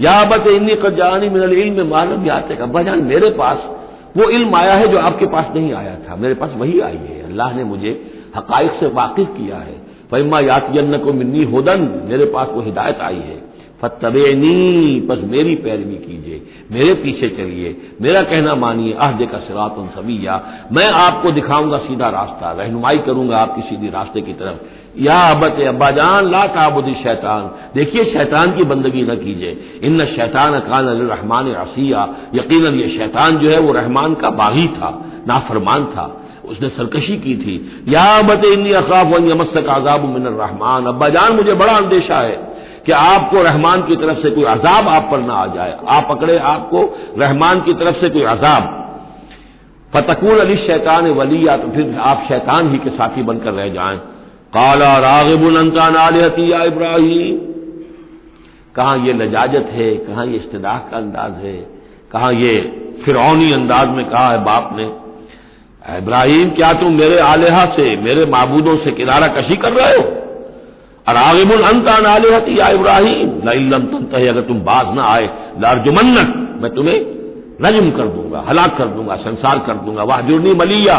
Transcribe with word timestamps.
याबत 0.00 0.46
इन्नी 0.48 0.74
कजानी 0.74 1.28
मिनल 1.28 1.52
इल्म, 1.52 1.86
मालूम 1.86 2.26
याते 2.26 2.56
का। 2.56 2.66
बजान 2.66 3.04
मेरे 3.04 3.30
पास 3.30 3.58
वो 4.16 4.30
इल्म 4.30 4.56
आया 4.56 4.74
है 4.74 4.86
जो 4.86 4.98
आपके 4.98 5.26
पास 5.26 5.46
नहीं 5.54 5.72
आया 5.72 5.94
था। 5.94 6.16
मेरे 6.16 6.34
पास 6.34 6.50
वही 6.56 6.80
आई 6.80 6.96
है। 6.96 7.22
अल्लाह 7.22 7.56
ने 7.56 7.64
मुझे 7.64 8.12
हकाइक 8.36 8.70
से 8.80 8.86
वाकिफ 8.86 9.28
किया 9.28 9.56
है। 9.56 9.82
फैमा 10.10 10.38
यातियन 10.38 10.98
को 10.98 11.12
मिन्नी 11.12 11.44
होदन, 11.44 12.02
मेरे 12.04 12.24
पास 12.24 12.48
वो 12.50 12.60
हिदायत 12.60 12.98
आई 13.00 13.14
है। 13.14 13.41
फतबेनी 13.82 15.00
बस 15.00 15.18
मेरी 15.24 15.54
पैरवी 15.54 15.94
कीजिए, 15.94 16.42
मेरे 16.72 16.94
पीछे 16.94 17.28
चलिए, 17.28 17.76
मेरा 18.02 18.22
कहना 18.22 18.54
मानिए, 18.54 18.92
अहद 18.92 19.28
का 19.32 19.38
सिरात 19.38 19.76
सविया 19.78 20.44
मैं 20.72 20.90
आपको 20.90 21.30
दिखाऊँगा 21.30 21.78
सीधा 21.78 22.08
रास्ता, 22.08 22.52
रहनुमाई 22.52 22.98
करूँगा 22.98 23.38
आपकी 23.38 23.62
सीधी 23.62 23.88
रास्ते 23.88 24.20
की 24.20 24.32
तरफ़। 24.32 24.64
या 24.98 25.18
अबत 25.18 25.60
अब्बाजान, 25.60 26.30
ला 26.30 26.46
ताबुदी 26.46 26.94
शैतान। 26.94 27.50
देखिए, 27.74 28.04
शैतान 28.04 28.56
की 28.56 28.64
बंदगी 28.64 29.02
न 29.02 29.14
कीजिए। 29.14 29.80
इन 29.84 29.98
शैतान 29.98 30.60
कान 30.60 30.84
रहमान 30.86 31.52
असिया। 31.52 32.14
यकीन 32.34 32.74
ये 32.74 32.98
शैतान 32.98 33.36
जो 33.36 33.50
है, 33.50 33.60
वो 33.60 33.72
रहमान 33.72 34.14
का 34.14 34.30
बागी 34.30 34.66
था, 34.66 35.04
नाफरमान 35.28 35.84
था। 35.84 36.24
उसने 36.44 36.68
सरकशी 36.68 37.16
की 37.16 37.36
थी। 37.36 37.84
या 37.88 38.04
अबत 38.04 38.44
इन 38.44 38.72
असाफ 38.72 39.06
यमस्क 39.06 39.66
आजाब 39.70 40.04
मिन 40.04 40.22
रहमान। 40.22 40.86
अब्बाजान, 40.86 41.32
मुझे 41.32 41.54
बड़ा 41.54 41.72
अंदेशा 41.72 42.16
है। 42.16 42.51
कि 42.86 42.92
आपको 42.92 43.42
रहमान 43.42 43.82
की 43.82 43.96
तरफ़ 43.96 44.18
से 44.18 44.30
कोई 44.30 44.44
अजाब 44.44 44.88
आप 44.88 45.08
पर 45.10 45.20
ना 45.20 45.34
आ 45.34 45.46
जाए। 45.46 45.76
आप 45.88 46.08
पकड़े 46.08 46.36
आपको 46.46 46.82
रहमान 47.18 47.60
की 47.60 47.72
तरफ़ 47.74 48.00
से 48.00 48.08
कोई 48.10 48.22
अजाब। 48.28 48.78
फतकून 49.92 50.38
अली 50.38 50.56
शैतान 50.58 51.08
वलिया 51.12 51.56
तो 51.56 51.68
फिर 51.68 51.96
आप 52.00 52.24
शैतान 52.28 52.70
ही 52.72 52.78
के 52.78 52.90
साथी 52.90 53.22
बनकर 53.22 53.52
रह 53.52 53.68
जाएँ। 53.68 53.98
काला 54.52 54.96
रागिबुल 54.98 55.56
आलहतिया 55.78 56.62
इब्राहिम। 56.62 57.38
कहाँ 58.74 58.96
ये 58.98 59.12
लजाजत 59.12 59.68
है, 59.72 59.94
कहाँ 59.96 60.26
ये 60.26 60.36
इस्तदाह 60.36 60.78
का 60.80 60.96
अंदाज 60.96 61.44
है, 61.44 61.56
कहाँ 62.12 62.32
ये 62.32 62.54
फिरौनी 63.04 63.52
अंदाज 63.52 63.88
में 63.88 64.04
कहा 64.06 64.26
है 64.28 64.42
बाप 64.44 64.70
ने 64.76 64.84
इब्राहिम, 65.98 66.50
क्या 66.50 66.72
तुम 66.72 66.92
मेरे 66.92 67.18
आलेहा 67.20 67.64
से, 67.76 67.96
मेरे 67.96 68.24
माबूदों 68.26 68.76
से 68.76 68.90
किनारा 68.90 69.26
कशी 69.26 69.56
कर 69.56 69.72
रहे 69.72 69.96
हो? 69.96 70.02
अरागिबुल 71.06 71.62
अंतान 71.62 72.06
आलेहती, 72.06 72.58
या 72.58 72.68
इब्राहिम 72.68 73.30
लम 73.70 73.86
तंत 73.86 74.14
अगर 74.14 74.40
तुम 74.40 74.60
बाज 74.60 74.94
ना 74.94 75.04
आए, 75.04 75.26
लारजुमन्नक, 75.60 76.28
मैं 76.62 76.70
तुम्हें 76.74 76.98
नजम 77.62 77.90
कर 77.90 78.06
दूँगा, 78.08 78.44
हलाक 78.48 78.76
कर 78.78 78.86
दूँगा, 78.86 79.16
संसार 79.16 79.58
कर 79.58 79.74
दूँगा 79.74 80.02
वाह 80.02 80.20
जुर्नी 80.20 80.52
मलिया, 80.54 80.96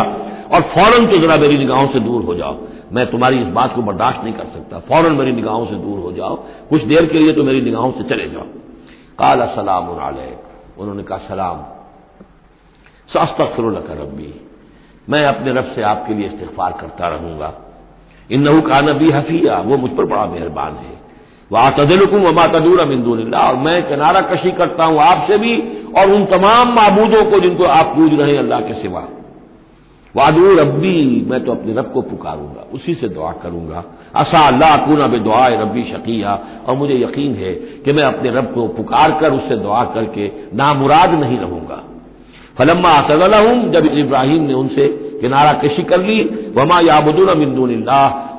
और 0.53 0.61
फ़ौरन 0.73 1.05
तो 1.05 1.17
जरा 1.17 1.37
मेरी 1.37 1.57
निगाहों 1.57 1.87
से 1.87 1.99
दूर 1.99 2.23
हो 2.23 2.35
जाओ। 2.35 2.57
मैं 2.93 3.05
तुम्हारी 3.11 3.41
इस 3.41 3.47
बात 3.47 3.75
को 3.75 3.81
बर्दाश्त 3.81 4.23
नहीं 4.23 4.33
कर 4.33 4.45
सकता, 4.45 4.79
फ़ौरन 4.79 5.15
मेरी 5.15 5.31
निगाहों 5.31 5.65
से 5.65 5.75
दूर 5.75 5.99
हो 5.99 6.11
जाओ, 6.11 6.35
कुछ 6.69 6.83
देर 6.83 7.05
के 7.05 7.19
लिए 7.19 7.33
तो 7.33 7.43
मेरी 7.43 7.61
निगाहों 7.61 7.91
से 7.91 8.03
चले 8.09 8.29
जाओ। 8.29 8.47
काला 9.19 9.45
सलाम 9.45 9.87
उन्होंने 10.79 11.03
कहा, 11.03 11.17
सलाम 11.17 11.65
सस्तफर 13.09 13.63
रबी 13.93 14.33
मैं 15.09 15.23
अपने 15.25 15.51
रब 15.51 15.71
से 15.75 15.81
आपके 15.83 16.13
लिए 16.13 16.27
इस्तफार 16.27 16.71
करता 16.81 17.07
रहूँगा। 17.07 17.53
इन 18.31 18.41
नहू 18.41 18.61
का 18.61 18.79
नबी 18.81 19.11
हफिया, 19.11 19.57
वो 19.57 19.77
मुझ 19.77 19.91
पर 19.91 20.05
बड़ा 20.05 20.25
मेहरबान 20.25 20.73
है। 20.73 21.01
वह 21.51 21.69
तदिलकुम 21.69 22.21
वबा 22.21 22.45
तदूर 22.47 22.79
अमिंदूल्ला 22.79 23.39
और 23.39 23.55
मैं 23.55 23.81
किनारा 23.89 24.21
कशी 24.21 24.51
करता 24.51 24.85
हूँ 24.85 24.99
आपसे 24.99 25.37
भी, 25.37 25.53
और 25.97 26.11
उन 26.11 26.25
तमाम 26.25 26.71
मबूदों 26.71 27.23
को 27.31 27.39
जिनको 27.39 27.63
आप 27.63 27.93
पूज 27.95 28.19
रहे 28.21 28.31
हैं 28.31 28.39
अल्लाह 28.39 28.61
के 28.61 28.73
सिवा। 28.73 29.07
वादू 30.15 30.55
रब्बी, 30.55 31.25
मैं 31.29 31.43
तो 31.45 31.51
अपने 31.51 31.73
रब 31.73 31.91
को 31.91 32.01
पुकारूँगा, 32.01 32.65
उसी 32.73 32.93
से 32.93 33.07
दुआ 33.07 33.31
करूँगा। 33.31 33.83
असा 34.15 34.39
अल्लाह 34.47 34.75
कूना 34.77 35.07
बे 35.07 35.19
दुआ 35.19 35.47
रब्बी 35.47 35.83
शकिया, 35.83 36.39
और 36.67 36.75
मुझे 36.77 36.95
यकीन 36.95 37.33
है 37.35 37.53
कि 37.53 37.93
मैं 37.93 38.03
अपने 38.03 38.31
रब 38.31 38.51
को 38.53 38.67
पुकार 38.67 39.11
कर 39.11 39.31
उससे 39.31 39.55
दुआ 39.55 39.83
करके 39.83 40.31
नामुराद 40.53 41.13
नहीं 41.19 41.37
रहूँगा। 41.37 41.81
फलम्मा 42.57 42.89
असगला 42.89 43.37
हूँ 43.39 43.71
जब 43.71 43.85
इब्राहिम 43.85 44.43
ने 44.43 44.53
उनसे 44.53 44.85
किनारा 45.23 45.51
कशी 45.59 45.83
कर 45.83 46.01
ली, 46.03 46.19
वमा 46.57 46.79
याबुदून 46.83 47.37
मिंदून 47.39 47.71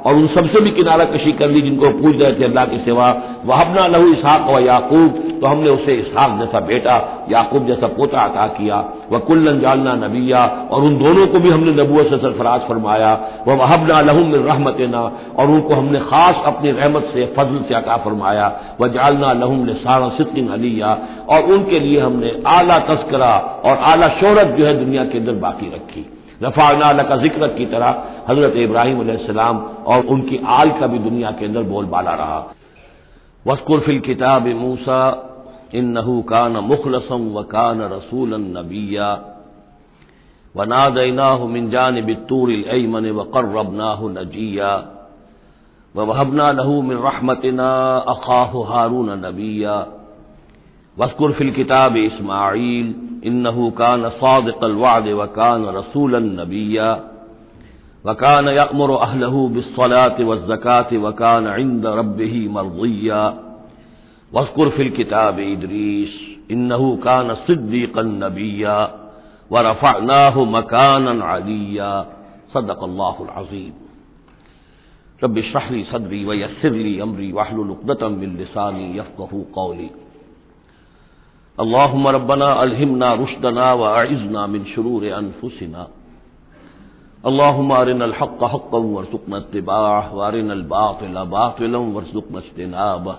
और 0.06 0.14
उन 0.14 0.26
सबसे 0.28 0.60
भी 0.60 0.70
किनारा 0.70 1.04
कशी 1.06 1.30
कर 1.32 1.48
ली, 1.48 1.60
जिनको 1.60 1.90
पूछ 1.98 2.16
रहे 2.22 2.32
थे 2.32 2.44
अल्लाह 2.44 2.64
की 2.64 2.78
सेवा। 2.78 3.06
वहबना 3.44 3.86
लहू 3.86 4.12
इसहाक 4.12 4.48
व 4.50 4.58
याकूब 4.60 5.22
तो 5.34 5.46
हमने 5.46 5.70
उसे 5.70 5.92
इसहाक 5.92 6.38
जैसा 6.38 6.60
बेटा, 6.60 6.94
याकूब 7.30 7.66
जैसा 7.66 7.86
पोता 7.86 8.18
अता 8.20 8.46
किया। 8.48 8.76
वह 9.12 9.18
कुल्लन 9.20 9.60
जालना 9.60 9.94
नबिया, 9.96 10.44
और 10.70 10.82
उन 10.82 10.96
दोनों 10.98 11.26
को 11.26 11.38
भी 11.38 11.50
हमने 11.50 11.72
नबूत 11.72 12.10
से 12.10 12.16
सरफराज 12.16 12.60
फरमाया। 12.60 13.12
वह 13.48 13.54
वहबना 13.54 14.00
लहूम 14.00 14.34
रहमत 14.34 14.76
ना 14.90 15.00
और 15.38 15.50
उनको 15.50 15.74
हमने 15.74 15.98
खास 16.00 16.42
अपनी 16.46 16.70
रहमत 16.70 17.10
से, 17.14 17.26
फजल 17.38 17.64
से 17.68 17.74
अता 17.74 17.96
फरमाया। 17.96 18.46
वह 18.80 18.88
जालना 18.88 19.32
लहूम 19.32 19.66
सारा 19.78 20.08
सिद्दीन 20.08 20.48
अलिया, 20.48 20.96
और 21.28 21.52
उनके 21.52 21.80
लिए 21.80 22.00
हमने 22.00 22.32
आला 22.48 22.78
तस्करा 22.88 23.32
और 23.64 23.78
आला 23.84 24.08
शोहरत 24.20 24.56
जो 24.58 24.66
है 24.66 24.78
दुनिया 24.78 25.04
के 25.04 25.18
अंदर 25.18 25.32
बाकी 25.40 25.66
रखी। 25.66 26.06
रफाना 26.42 27.02
का 27.02 27.16
ज़िक्र 27.16 27.48
की 27.48 27.66
तरह 27.66 28.24
हज़रत 28.28 28.56
इब्राहिम 28.56 29.16
सलाम 29.16 29.58
और 29.86 30.06
उनकी 30.06 30.40
आल 30.46 30.70
का 30.70 30.86
भी 30.86 30.98
दुनिया 30.98 31.30
के 31.30 31.44
अंदर 31.44 31.62
बोलबाला 31.62 32.14
रहा। 32.14 32.38
वस्कुर 33.46 33.80
फिल 33.80 34.00
किताब 34.00 34.46
मूसा 34.46 35.00
इन 35.74 35.84
नहू 35.88 36.22
कान 36.22 36.52
मुखलसम 36.52 37.28
व 37.34 37.42
कान 37.42 37.80
रसूल 37.82 38.34
नबिया। 38.34 39.12
व 40.54 40.64
नादना 40.64 41.36
मिन 41.46 41.70
जान 41.70 42.00
बितूर 42.02 42.50
मन 42.88 43.10
व 43.10 43.22
कर्रबना 43.24 43.94
नजिया। 44.10 44.74
वहबना 45.94 46.50
लहू 46.52 46.82
मिन 46.82 46.98
रहमतना 46.98 47.70
अखाह 48.08 48.52
हारून 48.72 49.10
नबिया। 49.26 49.74
वस्कुर 50.96 51.32
फिल 51.32 51.50
किताब 51.50 51.96
इसमाइल 51.96 52.94
इन्नहू 53.24 53.70
कान 53.80 54.08
सादकल 54.20 54.74
वाद 54.76 55.06
वकान 55.20 55.64
रसूल 55.76 56.16
नबिया 56.22 56.88
वकान 58.04 58.48
यमर 58.56 58.90
अहलहू 58.96 59.46
बिस्सलात 59.54 60.20
वज़क़ात 60.30 60.92
वकान 61.04 61.46
इंद 61.60 61.86
रब्बही 61.98 62.42
मरज़िया 62.56 63.22
वस्कुर 64.32 64.68
फिल 64.76 64.90
किताब 64.96 65.38
इदरीस 65.40 66.18
इन्नहू 66.50 66.96
कान 67.06 67.34
सिद्दीकन 67.46 68.12
नबिया 68.24 68.76
व 69.52 69.64
रफ़ानाह 69.68 70.44
मकान 70.50 71.20
अलिया 71.20 71.90
सदक़ल्लाहुल 72.54 73.28
अज़ीम 73.36 73.72
रब 75.20 75.40
शहरी 75.52 75.82
सदरी 75.92 76.24
व 76.24 76.34
यसरली 76.34 76.98
अमरी 77.00 77.30
वाहलुलुक़दतम 77.32 78.16
बिल 78.20 78.36
लिसानी 78.38 78.86
यफ़क़हू 78.98 79.42
कौली 79.54 79.90
अल्लाहुम 81.58 82.08
रब्बना 82.08 82.46
अलहिमना 82.62 83.08
रुशदना 83.14 83.66
व 83.72 83.82
अइजना 83.88 84.46
मिन 84.46 84.62
शुरूर 84.74 85.04
अनफुसिना। 85.14 85.82
अल्लाहुम 87.24 87.68
अरिनल 87.74 88.14
हक़ 88.20 88.42
हक़्क़न 88.44 88.84
वरज़ुक़ना 88.94 89.36
इत्तिबाअह 89.38 90.06
व 90.14 90.18
अरिनल 90.28 90.62
बातिल 90.72 91.14
बातिलन 91.34 91.84
वरज़ुक़ना 91.94 92.38
इज्तिनाबह 92.38 93.16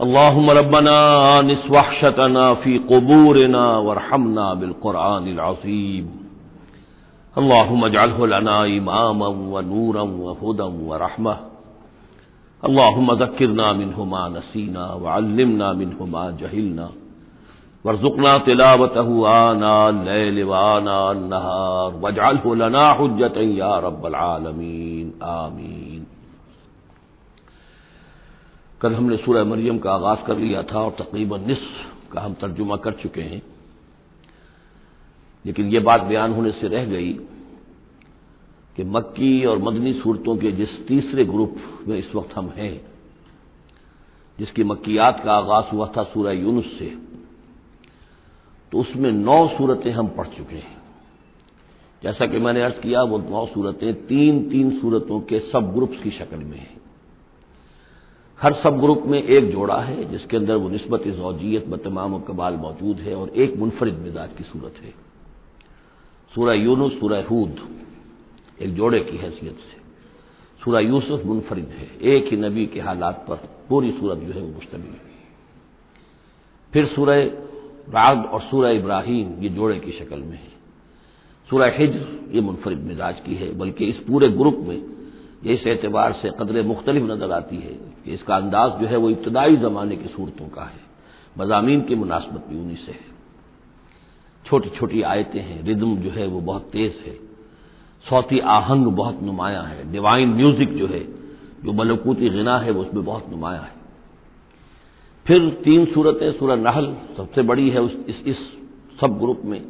अल्लाहुम 0.00 0.50
रब्बना 0.50 0.96
आनिस 1.28 1.64
वहशतना 1.70 2.44
फ़ी 2.62 2.78
क़ुबूरिना 2.90 3.64
वरहमना 3.86 4.46
बिल 4.60 4.72
क़ुरआनिल 4.82 5.38
अज़ीम। 5.46 6.06
अल्लाहुम 7.36 7.80
अजअलहु 7.86 8.26
लना 8.26 8.58
इमामन 8.76 9.34
व 9.52 9.60
नूरन 9.70 10.10
व 10.20 10.36
हुदन 10.42 10.72
व 10.88 10.96
रहमह 11.04 11.38
अल्लाहुम 12.62 13.14
ज़क्किरना 13.16 13.72
मिनहुमा 13.72 14.28
नसीना 14.28 14.84
व 14.94 15.04
अल्लिमना 15.10 15.72
मिनहुमा 15.72 16.30
जहिलना। 16.30 16.90
वरजुकना 17.84 18.36
तिलावत 18.38 18.96
आना 19.26 19.74
लवाना 20.30 20.98
नहार। 21.12 21.94
वजाल 22.00 22.40
लना 22.56 22.84
हजत 22.90 23.36
या 23.36 23.78
रब्बल 23.78 24.14
आमीन। 24.14 26.06
कल 28.80 28.94
हमने 28.94 29.16
सूरह 29.16 29.44
मरियम 29.44 29.78
का 29.78 29.92
आगाज़ 29.92 30.26
कर 30.26 30.36
लिया 30.38 30.62
था 30.62 30.78
और 30.78 30.90
तकरीबन 30.90 31.40
निस्फ 31.40 32.12
का 32.12 32.20
हम 32.20 32.34
तर्जुमा 32.34 32.76
कर 32.76 32.92
चुके 32.92 33.22
हैं। 33.22 33.42
लेकिन 35.44 35.66
यह 35.66 35.80
बात 35.80 36.00
बयान 36.02 36.32
होने 36.32 36.50
से 36.50 36.68
रह 36.68 36.84
गई 36.84 37.12
कि 38.76 38.84
मक्की 38.84 39.44
और 39.44 39.58
मदनी 39.58 39.92
सूरतों 39.92 40.36
के 40.36 40.52
जिस 40.52 40.86
तीसरे 40.86 41.24
ग्रुप 41.24 41.56
में 41.88 41.96
इस 41.98 42.14
वक्त 42.14 42.36
हम 42.36 42.48
हैं, 42.48 42.80
जिसकी 44.38 44.64
मक्कियात 44.64 45.22
का 45.24 45.32
आगाज़ 45.32 45.70
हुआ 45.72 45.86
था 45.96 46.02
सूरह 46.04 46.32
यूनुस 46.32 46.78
से 46.78 46.96
तो 48.72 48.80
उसमें 48.80 49.10
नौ 49.12 49.46
सूरतें 49.48 49.90
हम 49.92 50.08
पढ़ 50.08 50.26
चुके 50.26 50.56
हैं। 50.56 50.76
जैसा 52.02 52.26
कि 52.26 52.38
मैंने 52.38 52.62
अर्ज़ 52.62 52.74
किया, 52.74 53.02
वो 53.02 53.18
नौ 53.18 53.46
सूरतें 53.46 54.06
तीन 54.06 54.48
तीन 54.50 54.78
सूरतों 54.80 55.20
के 55.20 55.40
सब 55.40 55.72
ग्रुप्स 55.74 56.02
की 56.02 56.10
शक्ल 56.10 56.36
में 56.36 56.58
हैं। 56.58 56.78
हर 58.38 58.54
सब 58.54 58.78
ग्रुप 58.78 59.02
में 59.06 59.22
एक 59.22 59.50
जोड़ा 59.52 59.80
है, 59.80 60.04
जिसके 60.10 60.36
अंदर 60.36 60.56
वो 60.56 60.68
नस्बत 60.68 61.06
जौजियत 61.08 61.66
ब 61.68 61.76
तमाम 61.76 62.18
कबाल 62.20 62.54
मौजूद 62.56 62.96
है 62.98 63.14
और 63.14 63.28
एक 63.36 63.56
मुनफरद 63.56 63.98
मिजाज 63.98 64.32
की 64.38 64.44
सूरत 64.44 64.74
है। 64.82 64.94
सूरह 66.32 66.52
यूनुस, 66.52 66.92
सूरह 66.92 67.26
हूद। 67.26 67.60
एक 68.60 68.74
जोड़े 68.74 69.00
की 69.00 69.16
हैसियत 69.16 69.56
से। 69.56 69.78
सूरह 70.60 70.80
यूसुफ 70.80 71.24
मुनफरद 71.26 71.70
है। 71.70 71.88
एक 72.06 72.30
ही 72.30 72.36
नबी 72.38 72.66
के 72.66 72.80
हालात 72.80 73.24
पर 73.28 73.36
पूरी 73.68 73.90
सूरत 73.90 74.18
जो 74.18 74.32
है 74.32 74.40
वो 74.40 74.48
मुश्तमिल 74.48 74.90
है 74.90 75.08
फिर 76.72 76.86
सूरह 76.86 77.22
राग 77.90 78.24
और 78.24 78.40
सूरह 78.40 78.70
इब्राहिम 78.70 79.32
ये 79.42 79.48
जोड़े 79.48 79.78
की 79.80 79.92
शक्ल 79.92 80.18
में 80.18 80.36
है। 80.36 80.48
सूरह 81.48 81.76
हिज्र 81.76 82.06
ये 82.32 82.40
मुनफरद 82.40 82.78
मिजाज 82.78 83.20
की 83.20 83.34
है, 83.34 83.52
बल्कि 83.58 83.84
इस 83.84 83.96
पूरे 83.98 84.28
ग्रुप 84.30 84.58
में 84.58 84.76
ये 85.44 85.54
इस 85.54 85.66
एतबार 85.66 86.12
से 86.12 86.30
कदर 86.30 86.62
मुख्तलिफ़ 86.62 87.04
नज़र 87.04 87.32
आती 87.32 87.56
है 87.56 87.72
कि 88.04 88.12
इसका 88.14 88.36
अंदाज 88.36 88.80
जो 88.80 88.86
है 88.86 88.96
वो 88.96 89.10
इब्तदाई 89.10 89.56
जमाने 89.56 89.96
की 89.96 90.08
सूरतों 90.08 90.48
का 90.48 90.64
है। 90.64 90.80
मजामी 91.38 91.80
की 91.80 91.94
मुनासबत 91.94 92.46
भी 92.48 92.58
उन्हीं 92.58 92.76
से 92.76 92.92
है। 92.92 93.08
छोटी 94.44 94.68
छोटी 94.68 95.02
आयतें 95.04 95.40
हैं, 95.40 95.62
रिदम 95.64 95.96
जो 95.96 96.10
है 96.10 96.26
वो 96.26 96.40
बहुत 96.40 96.70
तेज 96.72 97.02
है। 97.06 97.29
सौती 98.06 98.38
आहंग 98.50 98.86
बहुत 98.86 99.22
नुमाया 99.22 99.60
है। 99.62 99.90
डिवाइन 99.92 100.28
म्यूज़िक 100.28 100.76
जो 100.76 100.86
है 100.86 101.00
जो 101.64 101.72
मलकूती 101.72 102.28
गिना 102.30 102.56
है 102.58 102.70
वो 102.70 102.82
उसमें 102.82 103.04
बहुत 103.04 103.28
नुमाया 103.30 103.60
है। 103.60 103.78
फिर 105.26 105.48
तीन 105.64 105.84
सूरतें 105.86 106.32
सूरह 106.32 106.56
नहल 106.58 106.86
सबसे 107.16 107.42
बड़ी 107.42 107.68
है 107.70 107.80
उस 107.80 107.92
इस, 108.08 108.22
इस 108.26 108.36
सब 109.00 109.18
ग्रुप 109.18 109.42
में 109.44 109.62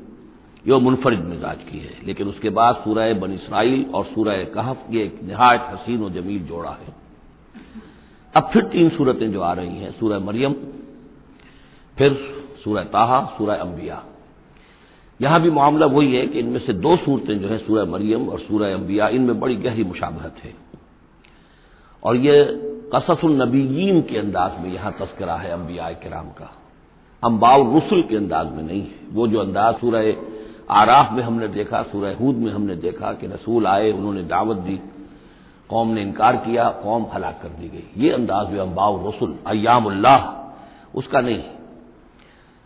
जो 0.65 0.79
मुनफरद 0.81 1.25
मिजाज 1.25 1.63
की 1.63 1.79
है। 1.79 1.95
लेकिन 2.07 2.29
उसके 2.29 2.51
बाद 2.51 2.75
सूरह 2.85 3.13
बन 3.15 3.33
इसराइल 3.33 3.85
और 3.95 4.05
सूरह 4.05 4.45
कहफ 4.55 4.87
ये 4.91 5.05
एक 5.05 5.21
नहायत 5.25 5.67
हसीन 5.71 6.03
और 6.03 6.11
जमील 6.13 6.43
जोड़ा 6.47 6.71
है। 6.71 6.95
अब 8.35 8.51
फिर 8.53 8.63
तीन 8.65 8.89
सूरतें 8.89 9.31
जो 9.33 9.41
आ 9.41 9.53
रही 9.53 9.77
हैं 9.77 9.91
सूरह 9.93 10.19
मरियम 10.19 10.53
फिर 11.97 12.15
सूरह 12.65 12.83
ताहा 12.87 13.21
सूरह 13.39 13.55
अंबिया। 13.57 14.03
यहाँ 15.23 15.41
भी 15.41 15.51
मामला 15.51 15.87
वही 15.87 16.15
है 16.15 16.27
कि 16.27 16.39
इनमें 16.39 16.61
से 16.61 16.73
दो 16.73 16.97
सूरतें 16.97 17.41
जो 17.41 17.49
है, 17.49 17.59
सूरह 17.59 17.85
मरियम 17.85 18.29
और 18.29 18.41
सूरह 18.41 18.75
अंबिया, 18.75 19.09
इनमें 19.09 19.41
बड़ी 19.41 19.57
गहरी 19.57 19.85
मुशाबहत 19.85 20.35
है। 20.45 20.55
और 22.05 22.17
ये 22.17 22.45
कससुलनबीन 22.95 24.03
के 24.03 24.19
अंदाज 24.19 24.61
में 24.61 24.73
यहाँ 24.73 24.93
तस्करा 24.93 25.35
है 25.35 25.51
अंबिया 25.51 25.93
कराम 25.93 26.27
का। 26.27 26.57
अम्बाउ 27.25 27.79
रसुल 27.79 28.03
के 28.03 28.17
अंदाज 28.17 28.53
में 28.53 28.63
नहीं 28.63 28.83
है। 28.83 28.95
वो 29.13 29.29
जो 29.29 29.41
अंदाज 29.41 29.75
सूरह 29.75 30.17
आराफ 30.71 31.13
में 31.13 31.23
हमने 31.23 31.49
देखा, 31.49 31.83
सूरह 31.83 32.17
हूद 32.17 32.37
में 32.37 32.53
हमने 32.53 32.77
देखा 32.77 33.13
कि 33.13 33.27
रसूल 33.27 33.67
आए, 33.67 33.93
उन्होंने 33.93 34.23
दावत 34.23 34.57
दी, 34.57 34.81
कौम 35.71 35.89
ने 35.89 36.03
इनकार 36.03 36.37
किया, 36.37 36.71
कौम 36.71 37.07
हलाक 37.15 37.41
कर 37.43 37.49
दी 37.49 37.69
गई। 37.69 38.05
ये 38.05 38.11
अंदाज 38.11 38.47
जो 38.47 38.63
अम्बाउ 38.63 39.09
रसुल 39.09 39.39
अयामुल्लाह 39.47 40.19
उसका 40.99 41.21
नहीं। 41.21 41.37
है 41.37 41.60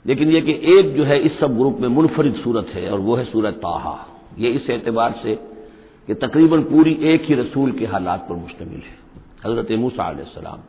लेकिन 0.05 0.31
यह 0.31 0.41
कि 0.41 0.53
एक 0.73 0.95
जो 0.97 1.05
है 1.05 1.19
इस 1.19 1.39
सब 1.41 1.57
ग्रुप 1.57 1.79
में 1.81 1.89
मुनफरिद 1.89 2.35
सूरत 2.35 2.67
है 2.75 2.91
और 2.91 3.01
वो 3.01 3.17
है 3.17 3.25
सूरत 3.25 3.55
ताहा। 3.55 3.97
ये 4.39 4.51
इस 4.51 4.71
एतबार 4.71 5.15
से 5.23 5.35
कि 6.09 6.15
तकरीबन 6.17 6.63
पूरी 6.63 6.93
एक 7.05 7.25
ही 7.25 7.35
रसूल 7.35 7.73
के 7.73 7.87
हालात 7.87 8.27
पर 8.29 8.35
मुश्तमिल 8.35 8.81
है। 8.81 8.97
हज़रत 9.47 9.73
मूसा 9.79 10.13
सलाम। 10.25 10.61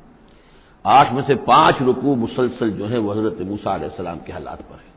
आठ 0.86 1.12
में 1.14 1.22
से 1.24 1.36
पाँच 1.44 1.82
रुकू 1.82 2.16
मुसलसल 2.16 2.72
जो 2.72 2.86
है 2.86 2.98
वह 2.98 3.16
हज़रत 3.16 3.42
मूसा 3.42 3.78
सलाम 3.88 4.18
के 4.18 4.34
हालात 4.34 4.62
पर 4.62 4.76
है। 4.76 4.94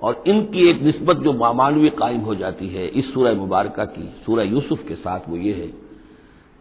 और 0.00 0.22
इनकी 0.26 0.68
एक 0.70 0.82
नस्बत 0.82 1.16
जो 1.16 1.32
मामानवी 1.32 1.90
कायम 1.90 2.20
हो 2.20 2.34
जाती 2.34 2.68
है 2.68 2.86
इस 2.88 3.12
सूरह 3.14 3.34
मुबारक 3.34 3.76
की, 3.80 4.08
सूरह 4.26 4.42
यूसुफ 4.42 4.86
के 4.88 4.94
साथ 4.94 5.28
वो 5.28 5.36
ये 5.36 5.52
है 5.52 5.66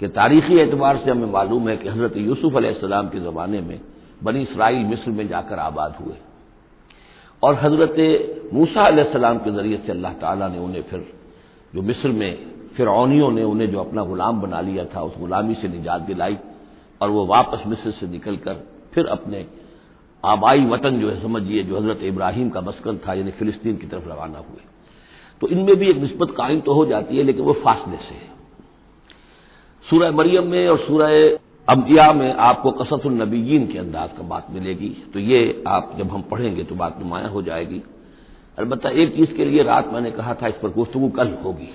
कि 0.02 0.08
तारीखी 0.10 0.60
एतबार 0.60 0.98
से 0.98 1.12
हमें 1.12 1.32
मालूम 1.32 1.70
है 1.70 1.76
कि 1.78 1.90
हज़रत 1.90 2.18
यूसुफ 2.18 2.56
अलैहिस्सलाम 2.56 3.08
के 3.08 3.20
ज़माने 3.20 3.62
में 3.62 3.80
बनी 4.24 4.42
इसराइल, 4.42 4.86
मिस्र 4.86 5.12
में 5.12 5.28
जाकर 5.28 5.60
आबाद 5.60 5.96
हुए। 6.02 6.16
और 7.44 7.56
हज़रत 7.56 8.50
मूसा 8.54 8.82
अलैहिस्सलाम 8.84 9.38
के 9.38 9.52
ज़रिए 9.52 9.78
से 9.86 9.92
अल्लाह 9.92 10.14
ताला 10.14 10.48
ने 10.48 10.60
उन्हें 10.60 10.82
फिर, 10.84 11.06
जो 11.74 11.82
मिस्र 11.82 12.10
में 12.12 12.32
फिरौनियों 12.76 13.32
ने 13.32 13.44
उन्हें 13.44 13.72
जो 13.72 13.80
अपना 13.80 14.04
गुलाम 14.04 14.42
बना 14.42 14.62
लिया 14.62 14.86
था, 14.86 15.02
उस 15.02 15.18
गुलामी 15.20 15.56
से 15.56 15.68
निजात 15.68 16.02
दिलाई 16.02 16.38
और 17.02 17.10
वो 17.10 17.26
वापस 17.26 17.64
मिस्र 17.68 17.92
से 17.92 18.08
निकलकर 18.08 18.64
फिर 18.94 19.06
अपने 19.08 19.46
आबाई 20.24 20.66
वतन 20.66 21.00
जो 21.00 21.10
है 21.10 21.22
समझिए 21.22 21.64
जो 21.64 21.78
हज़रत 21.78 22.04
इब्राहिम 22.04 22.50
का 22.50 22.62
मस्कन 22.62 22.98
था, 22.98 23.14
यानी 23.14 23.32
फिलिस्तीन 23.32 23.78
की 23.78 23.88
तरफ़ 23.88 24.08
रवाना 24.10 24.40
हुए। 24.40 24.62
तो 25.42 25.48
इनमें 25.48 25.76
भी 25.76 25.90
एक 25.90 25.98
नस्बत 25.98 26.32
कायम 26.38 26.60
तो 26.62 26.74
हो 26.74 26.86
जाती 26.86 27.18
है, 27.18 27.24
लेकिन 27.24 27.46
वो 27.46 27.54
फासले 27.54 27.98
से 27.98 28.16
है। 28.16 28.32
सूरह 29.86 30.12
मरियम 30.12 30.48
में 30.48 30.68
और 30.68 30.78
सूरह 30.80 31.40
अम्बिया 31.68 32.12
में 32.14 32.34
आपको 32.34 32.72
कसतुलनबीन 32.72 33.68
के 33.68 33.78
अंदाज 33.80 34.10
का 34.18 34.24
बात 34.24 34.48
मिलेगी। 34.52 34.90
तो 35.14 35.20
ये 35.20 35.64
आप 35.68 35.96
जब 35.98 36.10
हम 36.12 36.22
पढ़ेंगे 36.22 36.64
तो 36.64 36.76
बात 36.76 37.00
नुमाया 37.00 37.28
हो 37.28 37.42
जाएगी। 37.42 37.82
अलबत्त 38.58 38.86
एक 38.86 39.16
चीज़ 39.16 39.34
के 39.34 39.46
लिए 39.46 39.64
रात 39.64 39.94
मैंने 39.94 40.12
कहा 40.12 40.34
था, 40.34 40.48
इस 40.48 40.56
पर 40.56 40.70
गुफ्तु 40.70 41.10
कल 41.10 41.34
होगी। 41.44 41.70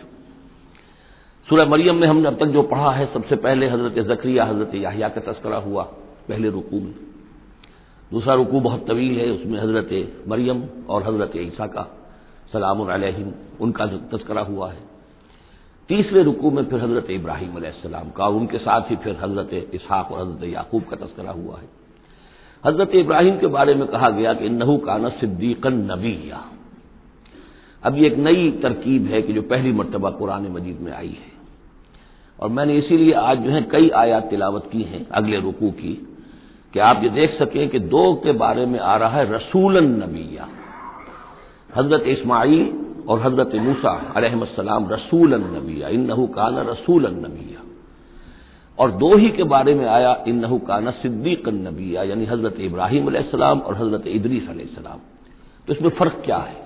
सूरह 1.48 1.66
मरियम 1.66 1.96
में 1.96 2.06
हमने 2.08 2.28
अब 2.28 2.34
तक 2.34 2.46
जो 2.46 2.62
पढ़ा 2.62 2.90
है, 2.90 3.06
सबसे 3.14 3.36
पहले 3.36 3.68
हज़रत 3.68 3.98
जक्रिया, 4.06 4.44
हज़रत 4.44 4.74
याहिया 4.74 5.08
का 5.08 5.20
तस्करा 5.20 5.56
हुआ, 5.56 5.82
पहले 6.28 6.50
रुकू 6.50 6.80
में। 6.80 6.94
दूसरा 8.12 8.34
रुकू 8.34 8.60
बहुत 8.60 8.86
तवील 8.86 9.18
है, 9.18 9.30
उसमें 9.30 9.58
हज़रत 9.60 10.28
मरियम 10.28 10.62
और 10.88 11.02
हज़रत 11.02 11.32
ईसा 11.36 11.66
का 11.66 11.88
सलाम 12.52 12.80
उनका 13.60 13.86
तस्करा 13.86 14.42
हुआ 14.42 14.70
है। 14.70 14.97
तीसरे 15.88 16.22
रुकू 16.22 16.50
में 16.50 16.64
फिर 16.64 16.80
हज़रत 16.80 17.10
इब्राहिम 17.10 18.10
का, 18.16 18.26
उनके 18.28 18.58
साथ 18.58 18.90
ही 18.90 18.96
फिर 18.96 19.16
हज़रत 19.22 19.74
इसहाक 19.74 20.10
और 20.12 20.20
हज़रत 20.20 20.44
याकूब 20.44 20.82
का 20.82 20.96
तस्करा 20.96 21.30
हुआ 21.30 21.58
है। 21.58 21.68
हज़रत 22.64 22.94
इब्राहिम 22.94 23.38
के 23.38 23.46
बारे 23.48 23.74
में 23.74 23.86
कहा 23.88 24.08
गया 24.10 24.32
कि 24.34 24.48
नहू 24.48 24.76
काना 24.78 25.08
सिद्दीकन 25.10 25.74
नबीया। 25.90 26.44
अब 27.82 27.96
ये 27.96 28.06
एक 28.06 28.16
नई 28.18 28.50
तरकीब 28.62 29.06
है 29.06 29.22
कि 29.22 29.32
जो 29.32 29.42
पहली 29.44 29.72
मरतबा 29.72 30.10
कुरान 30.10 30.46
मजीद 30.52 30.80
में 30.80 30.92
आई 30.92 31.08
है। 31.08 31.32
और 32.38 32.48
मैंने 32.48 32.76
इसीलिए 32.76 33.12
आज 33.14 33.38
जो 33.38 33.50
है 33.50 33.62
कई 33.70 33.88
आयात 33.96 34.28
तिलावत 34.30 34.68
की 34.72 34.82
हैं 34.82 35.06
अगले 35.10 35.40
रुकू 35.40 35.70
की, 35.70 35.92
कि 36.74 36.78
आप 36.80 37.02
ये 37.02 37.08
देख 37.10 37.38
सकें 37.38 37.68
कि 37.68 37.78
दो 37.78 38.12
के 38.14 38.32
बारे 38.34 38.66
में 38.66 38.78
आ 38.80 38.96
रहा 38.96 39.18
है 39.18 39.32
रसूलन 39.32 39.88
नबीया। 40.02 40.48
हज़रत 41.76 42.02
इस्माइल 42.08 42.62
और 43.08 43.20
हज़रत 43.20 43.54
मूसा 43.56 43.90
अलैहिस्सलाम 44.16 44.88
रसूल 44.88 45.34
नबिया 45.36 45.88
इन 45.88 46.06
नहू 46.06 46.26
काना 46.28 46.62
रसूल 46.62 47.06
नबिया। 47.06 47.62
और 48.78 48.90
दो 48.92 49.16
ही 49.16 49.28
के 49.30 49.44
बारे 49.44 49.74
में 49.74 49.86
आया 49.88 50.12
इन 50.28 50.38
नहू 50.38 50.58
काना 50.60 50.90
सिद्दीक 50.92 51.48
नबिया, 51.48 52.02
यानी 52.04 52.24
हज़रत 52.26 52.60
इब्राहिम 52.60 53.06
अलैहिस्सलाम 53.06 53.60
और 53.60 53.76
हज़रत 53.76 54.06
इदरीस 54.08 54.48
अलैहिस्सलाम। 54.48 54.98
तो 55.68 55.72
इसमें 55.72 55.90
फ़र्क 55.90 56.22
क्या 56.24 56.36
है? 56.38 56.56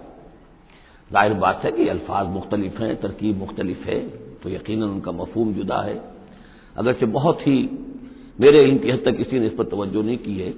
ज़ाहिर 1.11 1.33
बात 1.35 1.65
है 1.65 1.71
कि 1.73 1.89
अल्फाज 1.89 2.27
मुख्तलिफ़ 2.29 2.83
हैं, 2.83 2.97
तरकीब 3.01 3.39
मुख्तलिफ़ 3.39 3.89
है 3.89 4.01
तो 4.43 4.51
यकीन 4.51 4.83
उनका 4.83 5.13
मफहम 5.13 5.53
जुदा 5.55 5.81
है। 5.83 6.01
अगरचे 6.77 7.07
बहुत 7.09 7.47
ही 7.47 7.57
मेरे 8.41 8.61
इनकी 8.63 8.91
हद 8.91 9.03
तक 9.05 9.17
किसी 9.17 9.39
ने 9.39 9.47
इस 9.47 9.53
पर 9.53 9.65
तवज्जो 9.67 10.03
नहीं 10.03 10.19
की 10.19 10.37
है, 10.37 10.53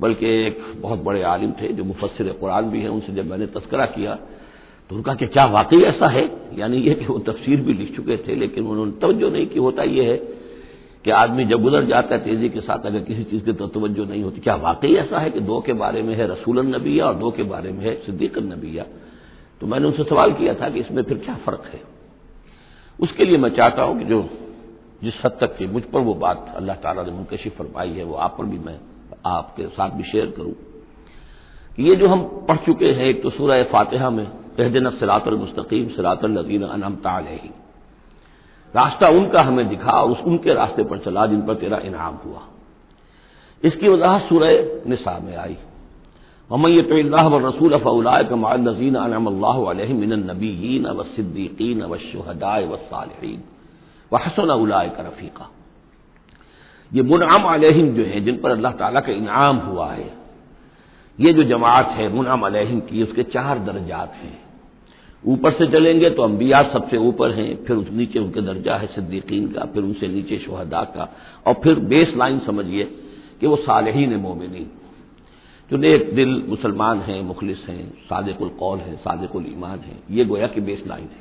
बल्कि 0.00 0.26
एक 0.46 0.62
बहुत 0.76 1.02
बड़े 1.04 1.22
आलिम 1.24 1.52
थे 1.52 1.68
जो 1.72 1.84
मुफसर 1.84 2.32
कुरान 2.40 2.70
भी 2.70 2.80
हैं, 2.82 2.88
उनसे 2.88 3.12
जब 3.12 3.30
मैंने 3.30 3.46
तस्करा 3.48 3.86
किया 3.88 4.18
तो 4.92 4.96
उनका 4.96 5.14
कि 5.14 5.26
क्या 5.26 5.44
वाकई 5.44 5.80
ऐसा 5.82 6.08
है? 6.08 6.30
यानी 6.58 6.76
ये 6.76 6.94
कि 6.94 7.04
वो 7.04 7.18
तफसीर 7.18 7.60
भी 7.60 7.72
लिख 7.72 7.96
चुके 7.96 8.16
थे, 8.16 8.34
लेकिन 8.34 8.66
उन्होंने 8.66 8.92
तवज्जो 8.92 9.28
नहीं 9.30 9.46
की। 9.46 9.58
होता 9.58 9.82
यह 9.82 10.08
है 10.08 10.16
कि 11.04 11.10
आदमी 11.10 11.44
जब 11.44 11.62
गुजर 11.62 11.84
जाता 11.84 12.14
है 12.14 12.24
तेज़ी 12.24 12.48
के 12.48 12.60
साथ, 12.60 12.86
अगर 12.86 13.00
किसी 13.00 13.24
चीज़ 13.24 13.44
की 13.44 13.52
तो 13.52 13.66
तवज्जो 13.66 14.04
नहीं 14.04 14.22
होती। 14.22 14.40
क्या 14.40 14.54
वाकई 14.54 14.94
ऐसा 14.94 15.18
है 15.18 15.30
कि 15.30 15.40
दो 15.40 15.60
के 15.60 15.72
बारे 15.72 16.02
में 16.02 16.14
है 16.14 16.26
रसूलन 16.26 16.76
नबिया 16.76 17.06
और 17.06 17.14
दो 17.14 17.30
के 17.30 17.42
बारे 17.42 17.72
में 17.72 17.80
है 17.80 17.94
सिद्दीकन 18.02 18.44
नबिया? 18.44 18.84
तो 19.60 19.66
मैंने 19.66 19.86
उनसे 19.86 20.04
सवाल 20.04 20.32
किया 20.32 20.54
था 20.54 20.68
कि 20.68 20.80
इसमें 20.80 21.02
फिर 21.02 21.18
क्या 21.18 21.34
फ़र्क 21.34 21.70
है? 21.72 21.80
उसके 23.00 23.24
लिए 23.24 23.38
मैं 23.38 23.50
चाहता 23.50 23.82
हूँ 23.82 23.98
कि 23.98 24.04
जो 24.04 24.28
जिस 25.04 25.14
हद 25.24 25.38
तक 25.40 25.56
की 25.56 25.66
मुझ 25.66 25.82
पर 25.82 26.00
वो 26.00 26.14
बात 26.14 26.52
अल्लाह 26.56 26.76
ताला 26.76 27.02
ने 27.02 27.10
मुनकशिफ 27.10 27.56
फरमाई 27.58 27.90
है, 27.90 28.04
वो 28.04 28.14
आप 28.14 28.36
पर 28.38 28.44
भी 28.44 28.58
मैं 28.58 28.78
आपके 29.26 29.62
साथ 29.62 29.90
भी 29.90 30.02
शेयर 30.02 30.26
करूँ। 30.26 30.54
कि 31.76 31.82
ये 31.82 31.96
जो 31.96 32.08
हम 32.08 32.22
पढ़ 32.48 32.56
चुके 32.56 32.86
हैं, 32.86 33.04
एक 33.04 33.22
तो 33.22 33.30
सूरह 33.30 33.62
फातिहा 33.64 34.10
में 34.10 34.41
तहदिन 34.58 34.90
सरातल 34.90 35.34
मुस्तकीम 35.34 35.88
सरातल 35.88 36.38
लजीन 36.38 36.62
अनम 36.62 36.96
रास्ता 38.74 39.08
उनका 39.08 39.42
हमें 39.42 39.68
दिखा, 39.68 40.00
उस 40.02 40.18
उनके 40.18 40.54
रास्ते 40.54 40.84
पर 40.84 40.98
चला 40.98 41.26
जिन 41.26 41.42
पर 41.42 41.54
तेरा 41.54 41.78
इनाम 41.78 42.14
हुआ। 42.14 42.40
इसकी 43.64 43.88
वजह 43.88 44.18
सूरह 44.18 44.88
निसा 44.88 45.18
में 45.18 45.36
आई। 45.36 45.56
ममैय 46.52 46.82
तो 46.82 47.38
रसूल 47.48 47.78
फ़लाय 47.78 48.24
कमाजीन 48.24 48.96
मिन 49.96 50.12
नबीन 50.30 50.86
व 50.86 51.04
सिद्दीकीन 51.04 51.82
व 51.82 51.96
शहदाय 51.96 52.66
व 52.66 52.76
सालहीन 52.76 53.42
व 54.12 54.16
हसन 54.16 54.50
उलाय 54.50 54.88
का 54.88 55.02
रफ़ीका। 55.02 55.50
ये 56.92 57.02
मुनाम 57.02 57.42
अलहिम 57.44 57.94
जो 57.94 58.02
है, 58.02 58.20
जिन 58.20 58.36
पर 58.36 58.50
अल्लाह 58.50 58.72
ताला 58.72 59.00
का 59.00 59.12
इनाम 59.12 59.56
हुआ 59.56 59.92
है, 59.92 60.10
ये 61.20 61.32
जो 61.32 61.42
जमात 61.42 61.88
है 61.88 62.08
मुनाम 62.08 62.40
अलहिम 62.40 62.80
की, 62.80 63.02
उसके 63.02 63.22
चार 63.22 63.58
दर्जात 63.58 64.12
हैं। 64.14 64.41
ऊपर 65.24 65.52
से 65.52 65.66
चलेंगे 65.66 66.10
तो 66.10 66.22
अंबिया 66.22 66.62
सबसे 66.72 66.96
ऊपर 66.98 67.30
हैं, 67.30 67.64
फिर 67.64 67.76
उस 67.76 67.90
नीचे 67.92 68.18
उनके 68.18 68.40
दर्जा 68.40 68.76
है 68.76 68.86
सिद्दीकीन 68.86 69.46
का, 69.48 69.64
फिर 69.64 69.82
उनसे 69.82 70.08
नीचे 70.08 70.38
शहदा 70.38 70.82
का, 70.96 71.08
और 71.46 71.54
फिर 71.54 71.78
बेस 71.86 72.14
लाइन 72.16 72.38
समझिए 72.38 72.84
कि 73.40 73.46
वो 73.46 73.56
सालहीन 73.56 74.14
मोमिन 74.16 74.70
जो 75.70 75.76
नेक 75.76 76.14
दिल 76.14 76.42
मुसलमान 76.48 76.98
हैं, 77.00 77.20
मुखलिस 77.22 77.66
हैं, 77.68 77.90
सादिकुल 78.04 78.48
कौल 78.58 78.78
है, 78.78 78.96
सादिकुल 78.96 79.44
ईमान 79.48 79.78
है, 79.78 79.96
ये 80.10 80.24
गोया 80.24 80.46
की 80.46 80.60
बेस 80.60 80.82
लाइन 80.86 81.04
है। 81.04 81.20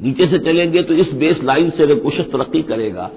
नीचे 0.00 0.26
से 0.26 0.38
चलेंगे 0.40 0.82
तो 0.82 0.94
इस 0.94 1.12
बेस 1.14 1.42
लाइन 1.42 1.70
से 1.70 1.82
अगर 1.82 1.98
कुछ 1.98 2.20
तरक्की 2.22 2.62
करेगा 2.64 3.10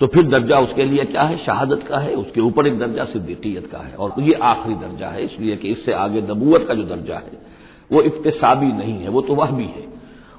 तो 0.00 0.06
फिर 0.06 0.22
दर्जा 0.22 0.58
उसके 0.58 0.84
लिए 0.84 1.04
क्या 1.04 1.22
है? 1.22 1.36
शहादत 1.36 1.84
का 1.88 1.98
है, 1.98 2.14
उसके 2.14 2.40
ऊपर 2.40 2.66
एक 2.66 2.78
दर्जा 2.78 3.04
सिद्दीकियत 3.04 3.66
का 3.66 3.78
है, 3.78 3.94
और 3.94 4.20
ये 4.20 4.32
आखिरी 4.32 4.74
दर्जा 4.76 5.08
है, 5.08 5.24
इसलिए 5.24 5.56
कि 5.56 5.68
इससे 5.68 5.92
आगे 5.94 6.20
नबूत 6.22 6.66
का 6.68 6.74
जो 6.74 6.82
दर्जा 6.86 7.16
है 7.16 7.58
वो 7.92 8.02
इफ्तसाबी 8.02 8.66
नहीं 8.66 8.98
है, 9.02 9.08
वो 9.08 9.20
तो 9.20 9.34
वह 9.34 9.50
भी 9.50 9.64
है। 9.64 9.88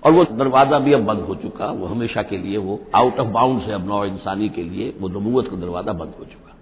और 0.03 0.12
वो 0.12 0.24
दरवाज़ा 0.24 0.79
भी 0.79 0.93
अब 0.93 1.05
बंद 1.05 1.20
हो 1.20 1.36
चुका, 1.36 1.65
वो 1.65 1.86
हमेशा 1.86 2.22
के 2.22 2.38
लिए 2.38 2.58
वो 2.58 2.79
आउट 2.96 3.20
ऑफ़ 3.20 3.27
बाउंड 3.27 3.62
है 3.62 3.74
अब 3.74 3.88
नौ 3.88 4.05
इंसानी 4.05 4.50
के 4.50 4.63
लिए, 4.63 4.93
वो 5.00 5.10
नबूत 5.10 5.48
का 5.48 5.55
दरवाज़ा 5.55 5.93
बंद 5.93 6.13
हो 6.20 6.25
चुका। 6.25 6.55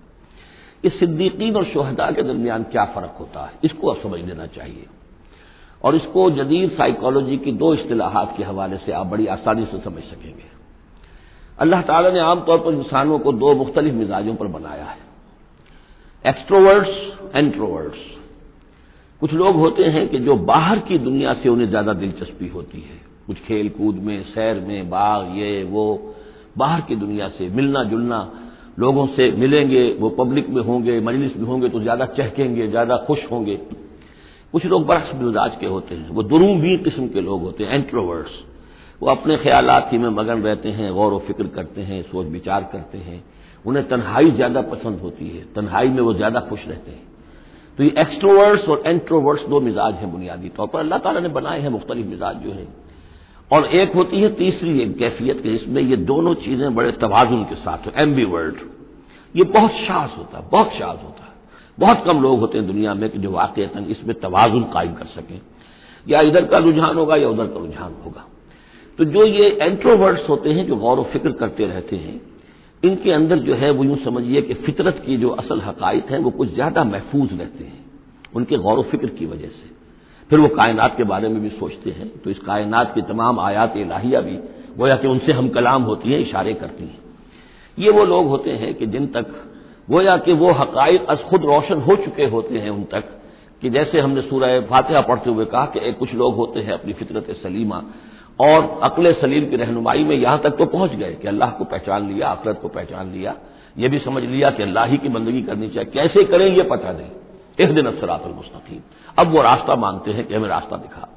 इस 0.83 0.99
सिद्दीकीन 0.99 1.55
और 1.55 1.65
शहदा 1.65 2.11
के 2.11 2.23
दरमियान 2.23 2.63
क्या 2.63 2.85
फ़र्क 2.85 3.15
होता 3.19 3.45
है, 3.45 3.51
इसको 3.63 3.87
अब 3.87 4.01
समझ 4.03 4.19
लेना 4.19 4.45
चाहिए। 4.45 4.85
और 5.83 5.95
इसको 5.95 6.29
जदीद 6.31 6.69
साइकोलॉजी 6.69 7.37
की 7.37 7.51
दो 7.51 7.73
असलाहत 7.75 8.33
के 8.37 8.43
हवाले 8.43 8.77
से 8.77 8.91
आप 8.91 9.05
बड़ी 9.05 9.27
आसानी 9.27 9.65
से 9.65 9.79
समझ 9.79 10.03
सकेंगे। 10.03 10.49
अल्लाह 11.59 11.81
ताला 11.81 12.09
ने 12.09 12.19
आमतौर 12.19 12.57
पर 12.57 12.73
इंसानों 12.73 13.19
को 13.19 13.31
दो 13.31 13.55
मुख्तलिफ़ 13.55 13.95
मिजाजों 13.95 14.35
पर 14.35 14.47
बनाया 14.47 14.85
है। 14.85 14.97
एक्सट्रोवर्ड्स 16.25 16.89
एंट्रोवर्ड्स 17.35 18.18
कुछ 19.21 19.33
लोग 19.33 19.55
होते 19.55 19.83
हैं 19.83 20.07
कि 20.09 20.19
जो 20.19 20.35
बाहर 20.35 20.79
की 20.79 20.97
दुनिया 20.97 21.33
से 21.33 21.49
उन्हें 21.49 21.69
ज़्यादा 21.69 21.93
दिलचस्पी 21.93 22.47
होती 22.47 22.81
है। 22.81 23.01
कुछ 23.27 23.37
खेल 23.37 23.69
कूद 23.69 23.95
में, 23.95 24.23
सैर 24.23 24.59
में, 24.59 24.89
बाग, 24.89 25.37
ये, 25.37 25.63
वो, 25.63 26.15
बाहर 26.57 26.81
की 26.81 26.95
दुनिया 26.95 27.27
से 27.29 27.49
मिलना 27.49 27.83
जुलना 27.83 28.31
लोगों 28.79 29.07
से 29.07 29.31
मिलेंगे, 29.31 29.97
वो 29.99 30.09
पब्लिक 30.09 30.49
में 30.49 30.61
होंगे, 30.61 30.99
मजलिस 30.99 31.35
में 31.37 31.45
होंगे 31.45 31.69
तो 31.69 31.79
ज़्यादा 31.79 32.05
चहकेंगे, 32.05 32.67
ज़्यादा 32.67 32.97
खुश 32.97 33.19
होंगे। 33.31 33.55
कुछ 34.53 34.65
लोग 34.65 34.85
बरस 34.85 35.11
मिजाज 35.15 35.57
के 35.59 35.65
होते 35.65 35.95
हैं। 35.95 36.09
वो 36.09 36.23
दुरूबी 36.23 36.77
किस्म 36.83 37.07
के 37.07 37.21
लोग 37.21 37.41
होते 37.41 37.63
हैं 37.63 37.73
एंट्रोवर्ड्स 37.73 38.39
वो 39.01 39.09
अपने 39.09 39.37
ख्याल 39.37 39.69
ही 39.69 39.97
में 39.97 40.09
मगन 40.09 40.41
रहते 40.41 40.69
हैं, 40.69 40.93
गौर 40.93 41.13
व 41.13 41.19
फ़िक्र 41.19 41.47
करते 41.47 41.81
हैं 41.81 42.01
सोच 42.03 42.27
विचार 42.27 42.69
करते 42.71 42.97
हैं। 42.97 43.23
उन्हें 43.65 43.87
तन्हाई 43.87 44.31
ज़्यादा 44.31 44.61
पसंद 44.61 44.99
होती 44.99 45.27
है। 45.27 45.45
तन्हाई 45.55 45.87
में 45.87 46.01
वो 46.01 46.13
ज़्यादा 46.13 46.39
खुश 46.39 46.67
रहते 46.67 46.91
हैं। 46.91 47.08
तो 47.79 47.83
ये 47.83 47.89
एक्सट्रोवर्ड्स 47.99 48.67
और 48.69 48.83
एंट्रोवर्ड्स 48.85 49.43
दो 49.43 49.59
मिजाज 49.59 49.93
हैं 49.95 50.11
बुनियादी 50.11 50.49
तौर 50.49 50.67
पर। 50.67 50.79
अल्लाह 50.79 50.99
ताला 50.99 51.19
ने 51.19 51.29
बनाए 51.29 51.59
हैं 51.59 51.69
मुख्तलिफ़ 51.69 52.07
मिजाज 52.07 52.35
जो 52.35 52.51
है। 52.51 52.67
और 53.51 53.65
एक 53.75 53.93
होती 53.95 54.21
है 54.21 54.29
तीसरी 54.35 54.79
एक 54.79 54.97
कैफियत 54.97 55.39
के, 55.43 55.49
जिसमें 55.49 55.81
ये 55.81 55.95
दोनों 55.95 56.33
चीज़ें 56.35 56.75
बड़े 56.75 56.91
तवाजुन 56.91 57.43
के 57.43 57.55
साथ 57.55 57.85
हो। 57.87 57.91
एम्बी 57.97 58.23
वर्ल्ड 58.23 58.57
ये 59.35 59.43
बहुत 59.43 59.71
शाज 59.71 60.09
होता 60.17 60.37
है, 60.37 60.43
बहुत 60.49 60.73
शाज 60.73 60.97
होता 61.03 61.23
है। 61.23 61.33
बहुत 61.77 62.03
कम 62.05 62.21
लोग 62.21 62.39
होते 62.39 62.57
हैं 62.57 62.67
दुनिया 62.67 62.93
में 62.93 63.09
कि 63.09 63.19
जो 63.19 63.31
वाकता 63.31 63.79
इसमें 63.79 64.19
तवाजुन 64.19 64.63
कायम 64.63 64.93
कर 64.93 65.05
सकें। 65.05 65.39
या 66.07 66.21
इधर 66.21 66.45
का 66.45 66.57
रुझान 66.57 66.97
होगा 66.97 67.15
या 67.15 67.29
उधर 67.29 67.47
का 67.47 67.59
रुझान 67.59 67.95
होगा। 68.05 68.25
तो 68.99 69.05
जो 69.05 69.25
ये 69.25 69.47
एंट्रोवर्ड्स 69.61 70.29
होते 70.29 70.49
हैं, 70.49 70.67
जो 70.67 70.75
गौर 70.75 71.03
फ़िक्र 71.03 71.31
करते 71.31 71.65
रहते 71.65 71.95
हैं 71.95 72.21
इनके 72.83 73.11
अंदर 73.11 73.39
जो 73.39 73.55
है 73.55 73.71
वो 73.71 73.83
यूँ 73.83 73.97
समझिए 73.97 74.41
कि 74.41 74.53
फितरत 74.55 75.01
की 75.05 75.17
जो 75.17 75.29
असल 75.31 75.61
हकायक 75.61 76.11
हैं, 76.11 76.19
वो 76.19 76.29
कुछ 76.31 76.53
ज़्यादा 76.53 76.83
महफूज 76.85 77.29
रहते 77.31 77.63
हैं, 77.63 77.85
उनके 78.33 78.57
गौर 78.57 78.81
फ़िक्र 78.83 79.07
की 79.09 79.25
वजह 79.25 79.47
से। 79.49 79.67
फिर 80.29 80.39
वो 80.39 80.47
कायनात 80.49 80.97
के 80.97 81.03
बारे 81.05 81.27
में 81.27 81.41
भी 81.41 81.49
सोचते 81.49 81.89
हैं 81.89 82.07
तो 82.21 82.29
इस 82.29 82.39
कायनात 82.39 82.93
की 82.95 83.01
तमाम 83.03 83.39
आयात 83.39 83.77
इलाहिया 83.77 84.21
भी 84.21 84.37
गोया 84.77 84.95
कि 84.95 85.07
उनसे 85.07 85.31
हम 85.33 85.49
कलाम 85.49 85.83
होती 85.83 86.11
हैं, 86.11 86.19
इशारे 86.19 86.53
करती 86.55 86.83
हैं। 86.83 86.97
ये 87.77 87.91
वो 87.91 88.03
लोग 88.05 88.27
होते 88.27 88.51
हैं 88.53 88.73
कि 88.75 88.85
जिन 88.87 89.07
तक 89.07 89.33
गोया 89.89 90.15
कि 90.17 90.33
वो 90.33 90.51
हकायक 90.53 91.05
अज 91.05 91.21
खुद 91.29 91.45
रोशन 91.45 91.81
हो 91.81 91.95
चुके 91.95 92.25
होते 92.27 92.57
हैं 92.57 92.69
उन 92.69 92.83
तक 92.83 93.09
कि 93.61 93.69
जैसे 93.69 93.99
हमने 93.99 94.21
सूरह 94.21 94.59
फातिहा 94.67 95.01
पढ़ते 95.01 95.29
हुए 95.29 95.45
कहा 95.45 95.65
कि 95.67 95.91
कुछ 95.93 96.13
लोग 96.13 96.35
होते 96.35 96.59
हैं 96.59 96.73
अपनी 96.73 96.93
फितरत 96.93 97.31
सलीमा 97.41 97.81
और 98.39 98.79
अकल 98.83 99.11
सलीम 99.13 99.49
की 99.49 99.55
रहनुमाई 99.55 100.03
में 100.03 100.15
यहाँ 100.15 100.39
तक 100.39 100.49
तो 100.49 100.65
पहुँच 100.65 100.91
गए 100.91 101.13
कि 101.13 101.27
अल्लाह 101.27 101.49
को 101.49 101.63
पहचान 101.63 102.11
लिया, 102.11 102.27
आखरत 102.27 102.59
को 102.61 102.67
पहचान 102.67 103.11
लिया। 103.11 103.35
यह 103.77 103.89
भी 103.89 103.99
समझ 103.99 104.23
लिया 104.23 104.49
कि 104.49 104.63
अल्लाह 104.63 104.85
ही 104.85 104.97
की 104.97 105.09
बंदगी 105.09 105.41
करनी 105.41 105.67
चाहिए। 105.67 105.89
कैसे 105.91 106.23
करें 106.23 106.45
यह 106.47 106.67
पता 106.69 106.91
नहीं। 106.91 107.09
एक 107.59 107.73
दिन 107.75 107.85
असरातुल 107.85 108.33
अब 109.19 109.31
वो 109.31 109.41
रास्ता 109.41 109.75
मांगते 109.75 110.11
हैं 110.11 110.25
कि 110.27 110.35
हमें 110.35 110.47
रास्ता 110.49 110.77
दिखा। 110.77 111.07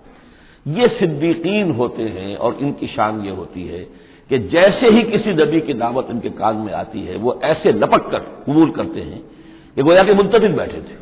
ये 0.67 0.89
सिद्दीकीन 0.89 1.71
होते 1.71 2.03
हैं 2.03 2.37
और 2.37 2.59
इनकी 2.61 2.87
शान 2.87 3.21
ये 3.21 3.31
होती 3.31 3.67
है 3.67 3.79
कि 4.31 4.39
जैसे 4.39 4.91
ही 4.91 5.03
किसी 5.03 5.33
नबी 5.33 5.61
की 5.61 5.75
दावत 5.75 6.07
इनके 6.11 6.31
कान 6.31 6.57
में 6.57 6.73
आती 6.73 7.01
है, 7.01 7.17
वो 7.17 7.41
ऐसे 7.45 7.73
लपक 7.73 8.11
कर 8.11 8.19
कबूल 8.19 8.71
करते 8.71 9.01
हैं 9.01 9.23
कि 9.77 9.83
गोया 9.83 10.03
के 10.03 10.15
मुंतदिन 10.15 10.55
बैठे 10.57 10.79
थे। 10.79 11.01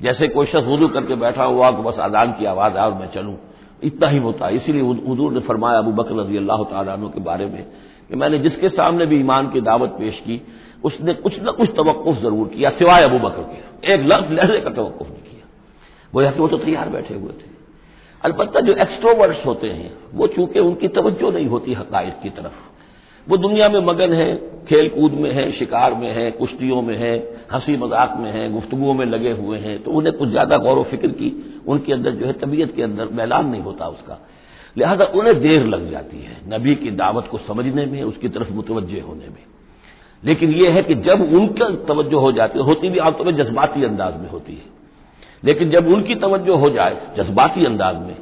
जैसे 0.00 0.28
कोई 0.28 0.46
शख्स 0.46 0.66
वज़ू 0.66 0.88
करके 0.88 1.14
बैठा 1.14 1.44
हुआ 1.44 1.70
कि 1.70 1.82
बस 1.82 1.98
आजान 1.98 2.32
की 2.32 2.44
आवाज़ 2.44 2.76
आए 2.76 2.86
और 2.86 2.94
मैं 2.94 3.08
चलूँ। 3.14 3.36
इतना 3.82 4.08
ही 4.08 4.18
होता 4.18 4.46
है। 4.46 4.56
इसीलिए 4.56 4.82
हजूर 4.82 5.32
ने 5.32 5.40
फरमाया 5.40 5.78
अबू 5.78 5.92
बकर 5.92 6.14
रज़ी 6.14 6.36
अल्लाह 6.36 6.62
तु 6.64 7.08
के 7.08 7.20
बारे 7.20 7.46
में 7.46 7.62
कि 8.10 8.16
मैंने 8.16 8.38
जिसके 8.38 8.68
सामने 8.68 9.06
भी 9.06 9.20
ईमान 9.20 9.48
की 9.50 9.60
दावत 9.60 9.96
पेश 9.98 10.18
की, 10.20 10.40
उसने 10.84 11.14
कुछ 11.14 11.38
न 11.40 11.52
कुछ 11.52 11.70
तवक्फ 11.70 12.20
ज़रूर 12.22 12.48
किया, 12.48 12.70
सिवाय 12.70 13.02
अबू 13.02 13.18
बकर 13.18 13.42
के। 13.42 13.92
एक 13.92 14.00
लफ्ज 14.00 14.32
लहजे 14.32 14.60
का 14.60 14.70
तवक्फ 14.70 15.02
नहीं 15.02 15.22
किया। 15.22 15.46
गोया 16.14 16.30
कि 16.30 16.40
वो 16.40 16.48
तो 16.48 16.58
तैयार 16.58 16.88
बैठे 16.88 17.14
हुए 17.14 17.32
थे। 17.32 17.52
अलबत्त 18.22 18.58
जो 18.58 18.72
एक्सट्रोवर्ड्स 18.72 19.46
होते 19.46 19.68
हैं, 19.68 19.90
वो 20.14 20.26
चूँकि 20.26 20.60
उनकी 20.60 20.88
तवज्जो 20.88 21.30
नहीं 21.30 21.46
होती 21.46 21.72
हकायक 21.72 22.20
की 22.22 22.30
तरफ़। 22.30 22.73
वो 23.26 23.36
दुनिया 23.36 23.68
में 23.68 23.80
मगन 23.80 24.12
है 24.12 24.34
खेल 24.68 24.88
कूद 24.88 25.12
में 25.12 25.30
है, 25.32 25.50
शिकार 25.52 25.94
में 25.94 26.10
है, 26.12 26.30
कुश्तियों 26.30 26.82
में 26.82 26.96
है 26.96 27.14
हँसी 27.52 27.76
मज़ाक 27.76 28.14
में 28.18 28.30
है, 28.32 28.52
गुफ्तगुओं 28.52 28.94
में 28.94 29.04
लगे 29.06 29.30
हुए 29.32 29.58
हैं 29.58 29.82
तो 29.82 29.90
उन्हें 29.90 30.16
कुछ 30.16 30.28
ज़्यादा 30.28 30.56
गौर 30.56 30.82
फ़िक्र 30.84 31.08
की, 31.08 31.32
उनके 31.66 31.92
अंदर 31.92 32.10
जो 32.10 32.26
है 32.26 32.32
तबीयत 32.32 32.74
के 32.76 32.82
अंदर 32.82 33.08
मैलान 33.12 33.48
नहीं 33.48 33.62
होता 33.62 33.88
उसका। 33.88 34.18
लिहाजा 34.76 35.04
उन्हें 35.14 35.40
देर 35.40 35.64
लग 35.66 35.90
जाती 35.90 36.16
है, 36.16 36.36
नबी 36.48 36.74
की 36.74 36.90
दावत 36.90 37.28
को 37.30 37.38
समझने 37.38 37.84
में, 37.86 38.02
उसकी 38.02 38.28
तरफ़ 38.28 38.52
मुतवजह 38.52 39.02
होने 39.02 39.28
में। 39.28 39.42
लेकिन 40.22 40.52
यह 40.52 40.74
है 40.74 40.82
कि 40.82 40.94
जब 40.94 41.22
उनका 41.34 41.68
तवज्जो 41.88 42.18
हो 42.18 42.32
जाती 42.32 42.58
है, 42.58 42.64
होती 42.64 42.88
भी 42.88 42.98
आमतौर 42.98 43.26
में 43.26 43.36
जज्बाती 43.36 43.84
अंदाज 43.84 44.16
में 44.16 44.28
होती 44.28 44.52
है। 44.52 44.72
लेकिन 45.44 45.70
जब 45.70 45.88
उनकी 45.88 46.14
तवज्जो 46.14 46.56
हो 46.56 46.70
जाए, 46.70 47.00
जज्बाती 47.18 47.64
अंदाज 47.64 47.96
में 47.96 48.16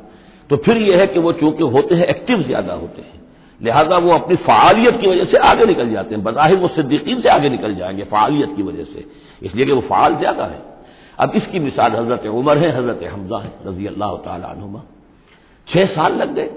तो 0.51 0.57
फिर 0.57 0.79
यह 0.79 1.01
है 1.01 1.07
कि 1.07 1.19
वो 1.19 1.33
चूँकि 1.33 1.65
होते 1.65 1.95
हैं 1.95 2.07
एक्टिव 2.07 2.43
ज़्यादा 2.43 2.75
होते 2.75 3.03
हैं। 3.03 3.22
लिहाजा 3.63 3.97
वो 3.99 4.11
अपनी 4.11 4.37
फालियत 4.37 5.01
की 5.01 5.09
वजह 5.09 5.25
से 5.25 5.39
आगे 5.39 5.67
निकल 5.67 5.91
जाते 5.91 6.15
हैं। 6.15 6.25
बज़ाहिर 6.25 6.59
वो 6.59 6.69
सिद्दीकीन 6.69 7.21
से 7.21 7.29
आगे 7.29 7.49
निकल 7.49 7.75
जाएँगे 7.75 8.05
फालियत 8.05 8.57
की 8.57 8.63
वजह 8.63 8.85
से। 8.85 9.05
इसलिए 9.43 9.67
कि 9.67 9.73
वो 9.73 9.81
फाल 9.81 10.17
ज़्यादा 10.17 10.45
है। 10.45 10.61
अब 11.19 11.33
इसकी 11.37 11.59
मिसाल 11.61 11.93
हज़रत 11.93 12.27
उमर 12.27 12.59
है, 12.59 12.71
हज़रत 12.79 13.03
हमजा 13.13 13.39
है 13.39 13.53
रज़ी 13.67 13.87
अल्लाह 13.87 14.17
तुमा 14.17 14.83
छह 15.69 15.87
साल 15.87 16.17
लग 16.17 16.35
गए। 16.35 16.51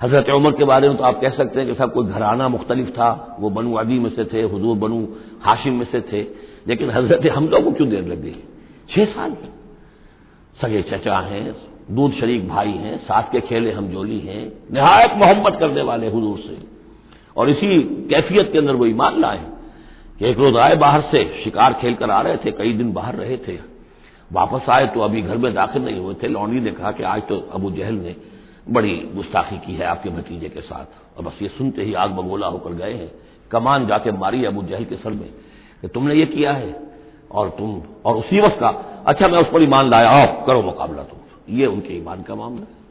हज़रत 0.00 0.28
उमर 0.30 0.52
के 0.52 0.64
बारे 0.64 0.88
में 0.88 0.96
तो 0.96 1.04
आप 1.04 1.20
कह 1.20 1.30
सकते 1.30 1.60
हैं 1.60 1.68
कि 1.68 1.74
सब 1.74 1.92
कोई 1.92 2.06
घराना 2.06 2.48
मुख्तलिफ़ 2.48 2.90
था। 2.90 3.36
वो 3.40 3.50
बनु 3.50 3.74
अदी 3.74 3.98
में 3.98 4.10
से 4.10 4.24
थे, 4.24 4.42
हजूर 4.42 4.76
बनु 4.76 5.06
हाशिम 5.42 5.74
में 5.74 5.86
से 5.92 6.00
थे। 6.00 6.20
लेकिन 6.68 6.90
हज़रत 6.90 7.26
हमजा 7.32 7.62
को 7.64 7.72
क्यों 7.72 7.88
देर 7.88 8.04
लग 8.04 8.22
गई? 8.22 8.36
छह 8.90 9.04
साल। 9.04 9.36
सगे 10.60 10.82
चचा 10.82 11.18
हैं 11.18 11.54
दूध 11.90 12.12
शरीक 12.12 12.48
भाई 12.48 12.70
हैं, 12.70 12.98
साथ 12.98 13.22
के 13.22 13.40
खेले 13.40 13.72
हम 13.72 13.88
जोली 13.88 14.20
हैं, 14.20 14.52
नहायत 14.72 15.10
मोहब्बत 15.16 15.60
करने 15.60 15.82
वाले 15.82 16.06
हजूर 16.06 16.38
से। 16.38 16.58
और 17.36 17.50
इसी 17.50 17.78
कैफियत 17.80 18.52
के 18.52 18.58
अंदर 18.58 18.72
वो 18.72 18.86
ईमान 18.86 19.20
लाए 19.20 19.46
कि 20.18 20.26
एक 20.26 20.38
रोज 20.38 20.56
आए 20.56 20.74
बाहर 20.74 21.00
से, 21.00 21.40
शिकार 21.44 21.72
खेल 21.72 21.94
कर 21.94 22.10
आ 22.10 22.20
रहे 22.20 22.36
थे, 22.36 22.50
कई 22.50 22.72
दिन 22.72 22.92
बाहर 22.92 23.14
रहे 23.14 23.36
थे। 23.36 23.58
वापस 24.32 24.68
आए 24.68 24.86
तो 24.86 25.00
अभी 25.00 25.22
घर 25.22 25.36
में 25.36 25.54
दाखिल 25.54 25.82
नहीं 25.82 25.96
हुए 25.96 26.14
थे। 26.14 26.28
लौंडी 26.28 26.60
ने 26.60 26.70
कहा 26.70 26.92
कि 26.92 27.02
आज 27.02 27.22
तो 27.22 27.48
अबू 27.52 27.70
जहल 27.70 27.94
ने 27.94 28.16
बड़ी 28.70 29.08
गुस्ताखी 29.14 29.58
की 29.58 29.74
है 29.74 29.86
आपके 29.86 30.10
भतीजे 30.10 30.48
के 30.48 30.60
साथ। 30.60 31.18
और 31.18 31.24
बस 31.24 31.32
ये 31.42 31.48
सुनते 31.48 31.82
ही 31.82 31.94
आग 31.94 32.10
बगोला 32.10 32.46
होकर 32.46 32.72
गए 32.72 32.92
हैं। 32.92 33.10
कमान 33.50 33.86
जाके 33.86 34.12
मारी 34.12 34.44
अबू 34.44 34.62
जहल 34.62 34.84
के 34.84 34.96
सर 34.96 35.10
में 35.10 35.28
कि 35.82 35.88
तुमने 35.88 36.14
ये 36.14 36.26
किया 36.26 36.52
है? 36.52 36.80
और 37.32 37.48
तुम, 37.48 37.82
और 38.04 38.16
उसी 38.16 38.40
वक्त 38.40 38.60
का 38.60 38.68
अच्छा 39.06 39.28
मैं 39.28 39.38
उस 39.38 39.46
पर 39.52 39.62
ईमान 39.62 39.90
लाया। 39.90 40.10
आओ, 40.10 40.46
करो 40.46 40.62
मुकाबला 40.62 41.02
तुम। 41.02 41.18
ये 41.50 41.66
उनके 41.66 41.94
ईमान 41.94 42.22
का 42.22 42.34
मामला 42.34 42.60
है। 42.60 42.86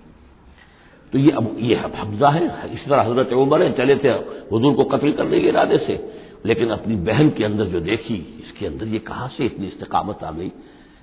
तो 1.12 1.20
ये 1.20 1.32
अब, 1.32 1.58
ये 1.60 1.76
हमजा 1.76 2.30
है। 2.30 2.74
इस 2.74 2.86
तरह 2.86 3.02
हज़रत 3.02 3.34
उमर 3.34 3.64
है, 3.64 3.74
चले 3.74 3.96
थे, 3.96 4.10
हजूर 4.10 4.74
को 4.74 4.84
कत्ल 4.84 5.12
करने 5.12 5.40
के 5.40 5.48
इरादे 5.48 5.78
से। 5.78 6.14
लेकिन 6.46 6.70
अपनी 6.70 6.96
बहन 6.96 7.30
के 7.30 7.44
अंदर 7.44 7.66
जो 7.66 7.80
देखी, 7.80 8.44
इसके 8.46 8.66
अंदर 8.66 8.88
ये 8.88 9.00
कहाँ 9.00 9.28
से 9.28 9.46
इतनी 9.46 9.68
इस्तकामत 9.68 10.24
आ 10.24 10.32
गई 10.32 10.50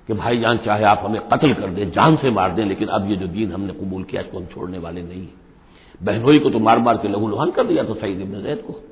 कि 0.07 0.13
भाई 0.13 0.39
जान 0.39 0.57
चाहे 0.57 0.83
आप 0.83 1.01
हमें 1.03 1.21
कत्ल 1.21 1.53
कर 1.53 1.67
दें, 1.67 1.91
जान 1.91 2.15
से 2.15 2.31
मार 2.31 2.51
दें, 2.51 2.65
लेकिन 2.65 2.87
अब 2.87 3.09
ये 3.09 3.15
जो 3.15 3.27
दीन 3.27 3.51
हमने 3.51 3.73
कबूल 3.73 4.03
किया, 4.03 4.21
इसको 4.21 4.39
हम 4.39 4.45
छोड़ने 4.45 4.77
वाले 4.77 5.01
नहीं 5.01 5.27
बहनोई 6.03 6.39
को 6.39 6.49
तो 6.49 6.59
मार 6.59 6.79
मार 6.79 6.97
के 6.97 7.07
लहू 7.07 7.27
लुहान 7.27 7.51
कर 7.51 7.67
दिया 7.67 7.83
तो 7.83 7.93
सईद 7.93 8.21
इबन 8.21 8.41
जैद 8.41 8.57
को। 8.57 8.83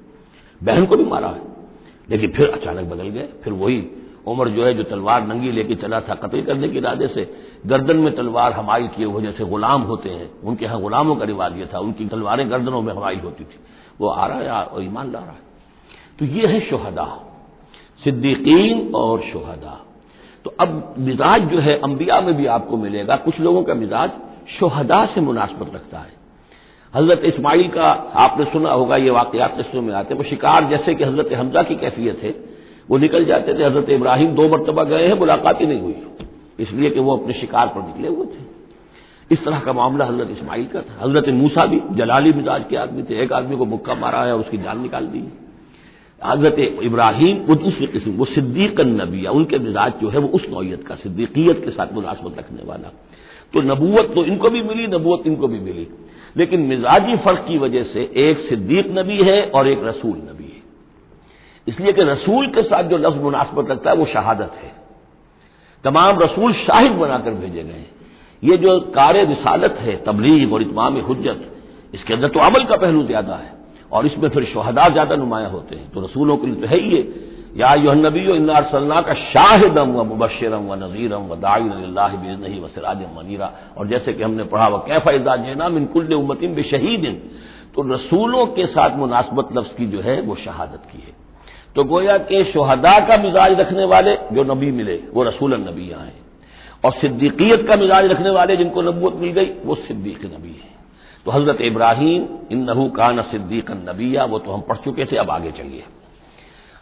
बहन 0.64 0.86
को 0.86 0.96
भी 0.96 1.04
मारा 1.04 1.28
है। 1.28 1.42
लेकिन 2.10 2.32
फिर 2.32 2.50
अचानक 2.50 2.90
बदल 2.90 3.04
गए। 3.04 3.30
फिर 3.44 3.54
वही 3.54 3.88
उमर 4.28 4.50
जो 4.50 4.66
है, 4.66 4.74
जो 4.74 4.84
तलवार 4.84 5.28
नंगी 5.28 5.52
लेके 5.52 5.76
चला 5.76 6.02
था 6.02 6.16
कत्ल 6.16 6.42
करने 6.42 6.70
के 6.70 6.78
इरादे 6.78 7.08
से 7.08 7.34
गर्दन 7.68 7.98
में 7.98 8.16
तलवार 8.16 8.54
हमारी 8.54 8.88
किए 8.88 9.06
हुए 9.06 9.22
जैसे 9.22 9.46
गुलाम 9.46 9.82
होते 9.82 10.10
हैं। 10.10 10.30
उनके 10.44 10.66
यहाँ 10.66 10.82
गुलामों 10.82 11.16
का 11.16 11.26
रिवाज 11.26 11.58
यह 11.58 11.70
था, 11.74 11.80
उनकी 11.80 12.06
तलवारें 12.06 12.52
गर्दनों 12.52 12.82
में 12.82 12.94
हमारी 12.94 13.20
होती 13.20 13.44
थी। 13.44 13.60
वो 14.02 14.08
आ 14.08 14.26
रहा 14.26 14.38
है 14.38 14.66
और 14.66 14.84
ईमान 14.84 15.12
ला 15.12 15.20
रहा 15.20 15.32
है। 15.32 15.50
तो 16.20 16.26
ये 16.26 16.48
है 16.48 16.60
शोहदा, 16.60 17.20
सिद्दीकीन 18.04 18.92
और 18.96 19.22
शोहदा। 19.22 19.80
तो 20.46 20.56
अब 20.60 20.96
मिजाज 20.98 21.42
जो 21.42 21.60
है, 21.60 21.80
अंबिया 21.80 22.22
में 22.22 22.34
भी 22.38 22.46
आपको 22.46 22.78
मिलेगा। 22.78 23.16
कुछ 23.16 23.40
लोगों 23.40 23.64
का 23.64 23.74
मिजाज 23.74 24.12
शोहदा 24.60 25.06
से 25.06 25.22
मुनासबत 25.22 25.76
रखता 25.76 25.98
है। 25.98 26.20
हज़रत 26.94 27.22
इस्माइल 27.26 27.68
का 27.68 27.84
आपने 28.16 28.46
सुना 28.46 28.72
होगा, 28.72 28.96
ये 28.96 29.10
वाकयात 29.10 29.58
किस्सों 29.58 29.82
में 29.82 29.94
आते 29.94 30.14
वो 30.14 30.24
शिकार 30.24 30.66
जैसे 30.66 30.96
कि 30.96 31.04
हज़रत 31.04 31.34
हमजा 31.34 31.64
की 31.64 31.76
कैफियत 31.76 32.20
है। 32.24 32.36
वो 32.90 32.98
निकल 32.98 33.26
जाते 33.26 33.54
थे, 33.54 33.64
हज़रत 33.64 33.90
इब्राहिम 33.90 34.36
दो 34.36 34.50
मरतबा 34.50 34.84
गए 34.84 35.08
हैं, 35.08 35.20
मुलाकात 35.20 35.62
ही 35.62 35.66
नहीं 35.66 35.82
हुई। 35.82 35.96
इसलिए 36.62 36.90
कि 36.90 37.00
वो 37.00 37.18
अपने 37.18 37.34
शिकार 37.34 37.68
पर 37.68 37.86
निकले 37.88 38.08
हुए 38.08 38.26
थे। 38.26 38.50
इस 39.32 39.46
तरह 39.46 39.60
का 39.60 39.74
मामला 39.74 40.06
हज़रत 40.06 40.30
इस्माइल 40.30 40.66
का 40.66 40.82
था। 40.82 41.06
हज़रत 41.06 41.30
मूसा 41.30 41.66
भी 41.66 41.82
जलाली 41.96 42.34
मिजाज 42.34 42.66
के 42.70 42.76
आदमी 42.76 43.04
थे। 43.04 43.22
एक 43.24 43.34
आदमी 43.34 43.58
को 43.58 43.66
मुक्का 43.66 43.96
मारा 43.96 44.24
है, 44.24 44.36
उसकी 44.36 44.58
जान 44.58 44.82
निकाल 44.82 45.06
दी। 45.06 45.24
हज़रत 46.26 46.60
इब्राहिम 46.60 47.38
वो 47.38 47.56
दूसरे 47.56 47.88
किस्म, 47.88 48.12
वो 48.12 48.26
सिद्दीक 48.26 48.82
नबी 48.82 49.26
उनके 49.26 49.60
मिजाज 49.60 49.94
जो 50.02 50.10
है 50.10 50.20
वो 50.20 50.28
उस 50.28 50.46
नौयत 50.50 50.88
का 50.88 50.96
सिद्दीकियत 50.96 51.64
के 51.66 51.72
साथ 51.72 51.94
मुलाजमत 51.94 52.38
रखने 52.38 52.64
वाला। 52.66 52.92
तो 53.54 53.62
नबूवत 53.62 54.12
तो 54.16 54.26
इनको 54.26 54.50
भी 54.50 54.62
मिली, 54.62 54.88
नबूवत 54.88 55.28
इनको 55.28 55.48
भी 55.48 55.60
मिली। 55.60 55.88
लेकिन 56.38 56.60
मिजाजी 56.60 57.16
फ़र्क 57.16 57.46
की 57.48 57.58
वजह 57.58 57.84
से 57.84 58.12
एक 58.16 58.40
सिद्दीक 58.40 58.86
नबी 58.92 59.24
है 59.24 59.50
और 59.50 59.68
एक 59.68 59.84
रसूल 59.84 60.18
नबी 60.18 60.44
है। 60.44 60.62
इसलिए 61.68 61.94
कि 61.94 62.02
रसूल 62.02 62.48
के 62.48 62.62
साथ 62.62 62.84
जो 62.84 62.98
लफ्ज 62.98 63.18
मुनासबत 63.18 63.72
रखता 63.72 63.90
है, 63.90 63.96
वो 63.96 64.06
शहादत 64.06 64.52
है। 64.64 64.81
तमाम 65.84 66.20
रसूल 66.20 66.54
शाहिद 66.56 66.92
बनाकर 66.94 67.34
भेजे 67.36 67.64
गए 67.64 67.86
ये 68.44 68.58
जो 68.58 68.80
कार्य 68.92 69.24
रिसालत 69.26 69.78
है, 69.80 69.96
तबलीग 70.04 70.54
और 70.54 70.62
इतमाम 70.62 70.98
हजत 71.00 71.48
इसके 71.94 72.14
अंदर 72.14 72.28
तो 72.28 72.40
अमल 72.40 72.64
का 72.66 72.78
पहलू 72.78 73.04
ज़्यादा 73.06 73.36
है 73.36 73.54
और 73.92 74.06
इसमें 74.06 74.30
फिर 74.30 74.44
शहदा 74.46 74.88
ज़्यादा 74.90 75.16
नुमाया 75.16 75.48
होते 75.48 75.76
हैं। 75.76 75.92
तो 75.92 76.02
रसूलों 76.02 76.38
के 76.38 76.48
लिए 76.48 76.56
तो 76.56 76.68
है 76.68 76.80
ही 76.80 76.96
ये। 76.96 77.02
या 77.58 77.94
नबी 77.96 78.22
इन्ना 78.32 78.60
सल्ला 78.72 79.00
का 79.02 79.14
शाहिदम 79.14 79.92
व 79.92 80.04
मुबशरम 80.06 80.68
व 80.68 80.76
नजीरम 80.84 81.28
व 81.28 81.36
दाई 81.38 82.60
व 82.60 82.68
सिराज 82.68 83.02
मनीरा। 83.16 83.52
और 83.78 83.88
जैसे 83.88 84.14
कि 84.14 84.24
हमने 84.24 84.44
पढ़ा 84.46 84.68
व 84.68 84.78
कैफा 84.88 85.12
इजा 85.12 85.36
जेना 85.38 85.70
मिनकुल्ल 85.70 86.14
उम्मतिन 86.16 86.54
बेशहीद 86.56 87.06
तो 87.76 87.82
रसूलों 87.86 88.46
के 88.56 88.66
साथ 88.68 88.98
मुनासबत 88.98 89.50
लफ्ज 89.58 89.76
की 89.78 89.86
जो 89.88 90.00
है, 90.02 90.22
वो 90.22 90.36
शहादत 90.38 90.88
की 90.92 91.00
है। 91.00 91.11
तो 91.76 91.84
गोया 91.84 92.18
के 92.18 92.44
शहदा 92.44 92.98
का 93.00 93.18
मिजाज 93.18 93.60
रखने 93.60 93.86
वाले 93.86 94.16
जो 94.34 94.44
नबी 94.44 94.72
मिले, 94.72 94.96
वो 95.14 95.24
रसूल 95.24 95.54
नबी 95.60 95.90
यहाँ 95.90 96.06
है। 96.06 96.20
और 96.86 96.94
सिद्दीकियत 96.94 97.68
का 97.68 97.76
मिजाज 97.76 98.06
रखने 98.06 98.30
वाले 98.30 98.56
जिनको 98.56 98.82
नबूत 98.82 99.16
मिल 99.16 99.32
गई, 99.32 99.50
वो 99.66 99.76
सिद्दीक 99.78 100.26
नबी 100.26 100.56
है। 100.56 100.70
तो 101.26 101.32
हज़रत 101.32 101.62
इब्राहिम 101.62 102.28
इन 102.52 102.64
नहू 102.64 102.88
कान 102.90 103.22
सिद्दीक 103.22 103.72
नबिया, 103.72 104.24
वो 104.26 104.40
तो 104.40 104.52
हम 104.52 104.62
पढ़ 104.62 104.78
चुके 104.78 105.06
थे, 105.06 105.16
अब 105.16 105.30
आगे 105.30 105.52
चलिए। 105.52 105.84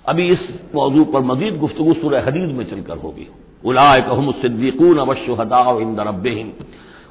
अभी 0.05 0.27
इस 0.27 0.47
मौजू 0.75 1.03
पर 1.05 1.21
मजीद 1.21 1.57
गुफ्तु 1.59 1.93
सुर 1.93 2.15
हदीद 2.17 2.55
में 2.55 2.65
चलकर 2.65 2.97
होगी। 2.97 3.27
उलाय 3.63 4.01
कहम 4.01 4.31
सिद्दीकून 4.31 4.97
अवशहदा 4.97 5.61
इन 5.81 5.99
रबिन 5.99 6.53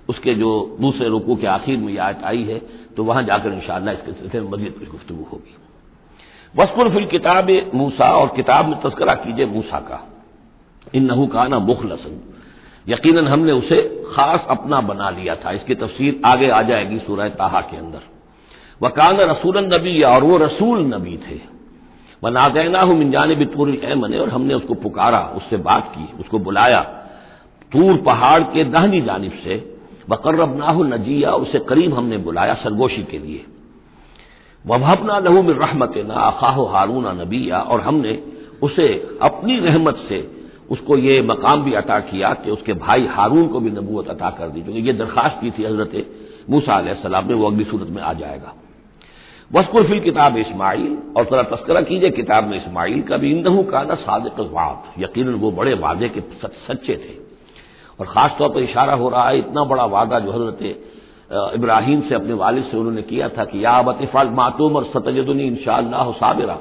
उसके 0.09 0.35
जो 0.35 0.51
दूसरे 0.81 1.09
रुकू 1.09 1.35
के 1.37 1.47
आखिर 1.47 1.77
में 1.79 1.93
यह 1.93 2.21
आई 2.25 2.43
है 2.43 2.59
तो 2.97 3.05
वहाँ 3.05 3.23
जाकर 3.23 3.53
इंशाला 3.53 3.93
इसके 3.93 4.13
सिलसिले 4.13 4.43
में 4.43 4.51
मजीद 4.51 4.75
कुछ 4.79 4.91
गुफ्तु 4.91 5.15
होगी। 5.15 5.57
वसपुर 6.57 6.89
फिल 6.89 7.07
किताब 7.07 7.51
मूसा, 7.75 8.05
और 8.05 8.33
किताब 8.37 8.67
में 8.67 8.81
तस्करा 8.81 9.15
कीजिए 9.15 9.47
मूसा 9.47 9.79
का। 9.79 10.09
इन 10.95 11.05
नहू 11.05 11.27
का 11.27 11.47
ना 11.49 11.59
मुखलसन। 11.59 12.35
यकीनन 12.89 13.29
हमने 13.29 13.53
उसे 13.53 14.05
खास 14.15 14.47
अपना 14.51 14.81
बना 14.81 15.11
लिया 15.11 15.35
था। 15.35 15.51
इसकी 15.51 15.75
तफसीर 15.75 16.21
आगे 16.25 16.49
आ 16.49 16.63
जाएगी 16.63 16.99
सूरह 16.99 17.29
ताहा 17.29 17.61
के 17.61 17.77
अंदर। 17.77 18.01
वकान 18.83 19.17
रसूल 19.17 19.59
नबी 19.59 20.03
और 20.03 20.25
वो 20.25 20.37
रसूल 20.37 20.87
नबी 20.95 21.17
थे। 21.17 21.41
वनादैना 22.25 22.81
हूँ 22.81 22.97
मिनजान 22.97 23.35
भी 23.35 23.45
तूर 23.45 23.95
मने 23.95 24.19
और 24.19 24.29
हमने 24.29 24.55
उसको 24.55 24.75
पुकारा, 24.75 25.21
उससे 25.37 25.57
बात 25.57 25.93
की, 25.99 26.19
उसको 26.21 26.39
बुलाया। 26.39 26.81
तूर 27.73 27.97
पहाड़ 27.97 28.43
के 28.43 28.65
दाहनी 28.65 29.01
जानब 29.01 29.33
से। 29.45 29.79
बकर्रब 30.09 30.57
नाहु 30.57 30.85
नजिया 30.85 31.31
उसे 31.31 31.59
करीब 31.59 31.95
हमने 31.95 32.17
बुलाया 32.17 32.55
सरगोशी 32.55 33.03
के 33.03 33.19
लिए। 33.19 33.45
वभबना 34.65 35.19
लहू 35.19 35.43
में 35.43 35.55
रहमत, 35.55 35.95
ना 36.07 36.15
अखाह 36.15 36.61
हारून 36.73 37.07
नबिया। 37.21 37.59
और 37.61 37.81
हमने 37.81 38.19
उसे 38.63 39.19
अपनी 39.23 39.59
रहमत 39.61 39.97
से 40.09 40.19
उसको 40.71 40.97
ये 40.99 41.21
मकाम 41.23 41.63
भी 41.63 41.73
अता 41.73 41.99
किया 42.01 42.33
कि 42.35 42.51
उसके 42.51 42.73
भाई 42.73 43.07
हारून 43.07 43.47
को 43.49 43.61
भी 43.61 43.71
नबूत 43.71 44.09
अता 44.09 44.31
कर 44.31 44.49
दी। 44.49 44.63
क्योंकि 44.63 44.81
ये 44.81 44.93
दरखास्त 44.93 45.41
की 45.41 45.51
थी 45.51 45.65
हज़रत 45.65 46.07
मूसा 46.51 46.95
सलाम 46.95 47.29
ने 47.29 47.35
वो 47.35 47.47
अगली 47.47 47.65
सूरत 47.65 47.89
में 47.89 48.03
आ 48.03 48.13
जाएगा। 48.13 48.55
वस्कुर 49.51 49.87
फिल 49.87 50.01
किताब 50.01 50.37
इस्माइल, 50.37 50.99
और 51.17 51.25
थोड़ा 51.25 51.43
तस्करा 51.43 51.81
कीजिए 51.81 52.11
किताब 52.11 52.45
में 52.45 52.57
इस्माइल 52.57 53.03
का 53.03 53.17
भी। 53.17 53.31
इंदहू 53.31 53.63
का 53.63 53.83
ना 53.83 53.95
सादिक 53.95 54.41
वाद 54.53 55.03
यकीन 55.03 55.35
वो 55.35 55.51
बड़े 55.51 55.75
वादे 55.75 56.09
के 56.09 56.21
सच्चे 56.45 56.97
थे। 56.97 57.17
और 58.01 58.07
खासतौर 58.07 58.49
पर 58.49 58.63
इशारा 58.63 58.95
हो 58.95 59.09
रहा 59.09 59.29
है, 59.29 59.39
इतना 59.39 59.65
बड़ा 59.65 59.85
वादा 59.87 60.19
जो 60.19 60.33
हज़रत 60.33 60.59
इब्राहिम 61.31 62.01
से 62.01 62.15
अपने 62.15 62.35
वालिद 62.35 62.65
से 62.65 62.77
उन्होंने 62.77 63.03
किया 63.03 63.29
था 63.29 63.45
कि 63.45 63.65
या 63.65 63.81
बतिफाल 63.83 64.29
मातूम 64.31 64.77
और 64.77 64.85
सतजदनी 64.85 65.45
इंशा 65.45 65.81
साबिरा। 66.13 66.59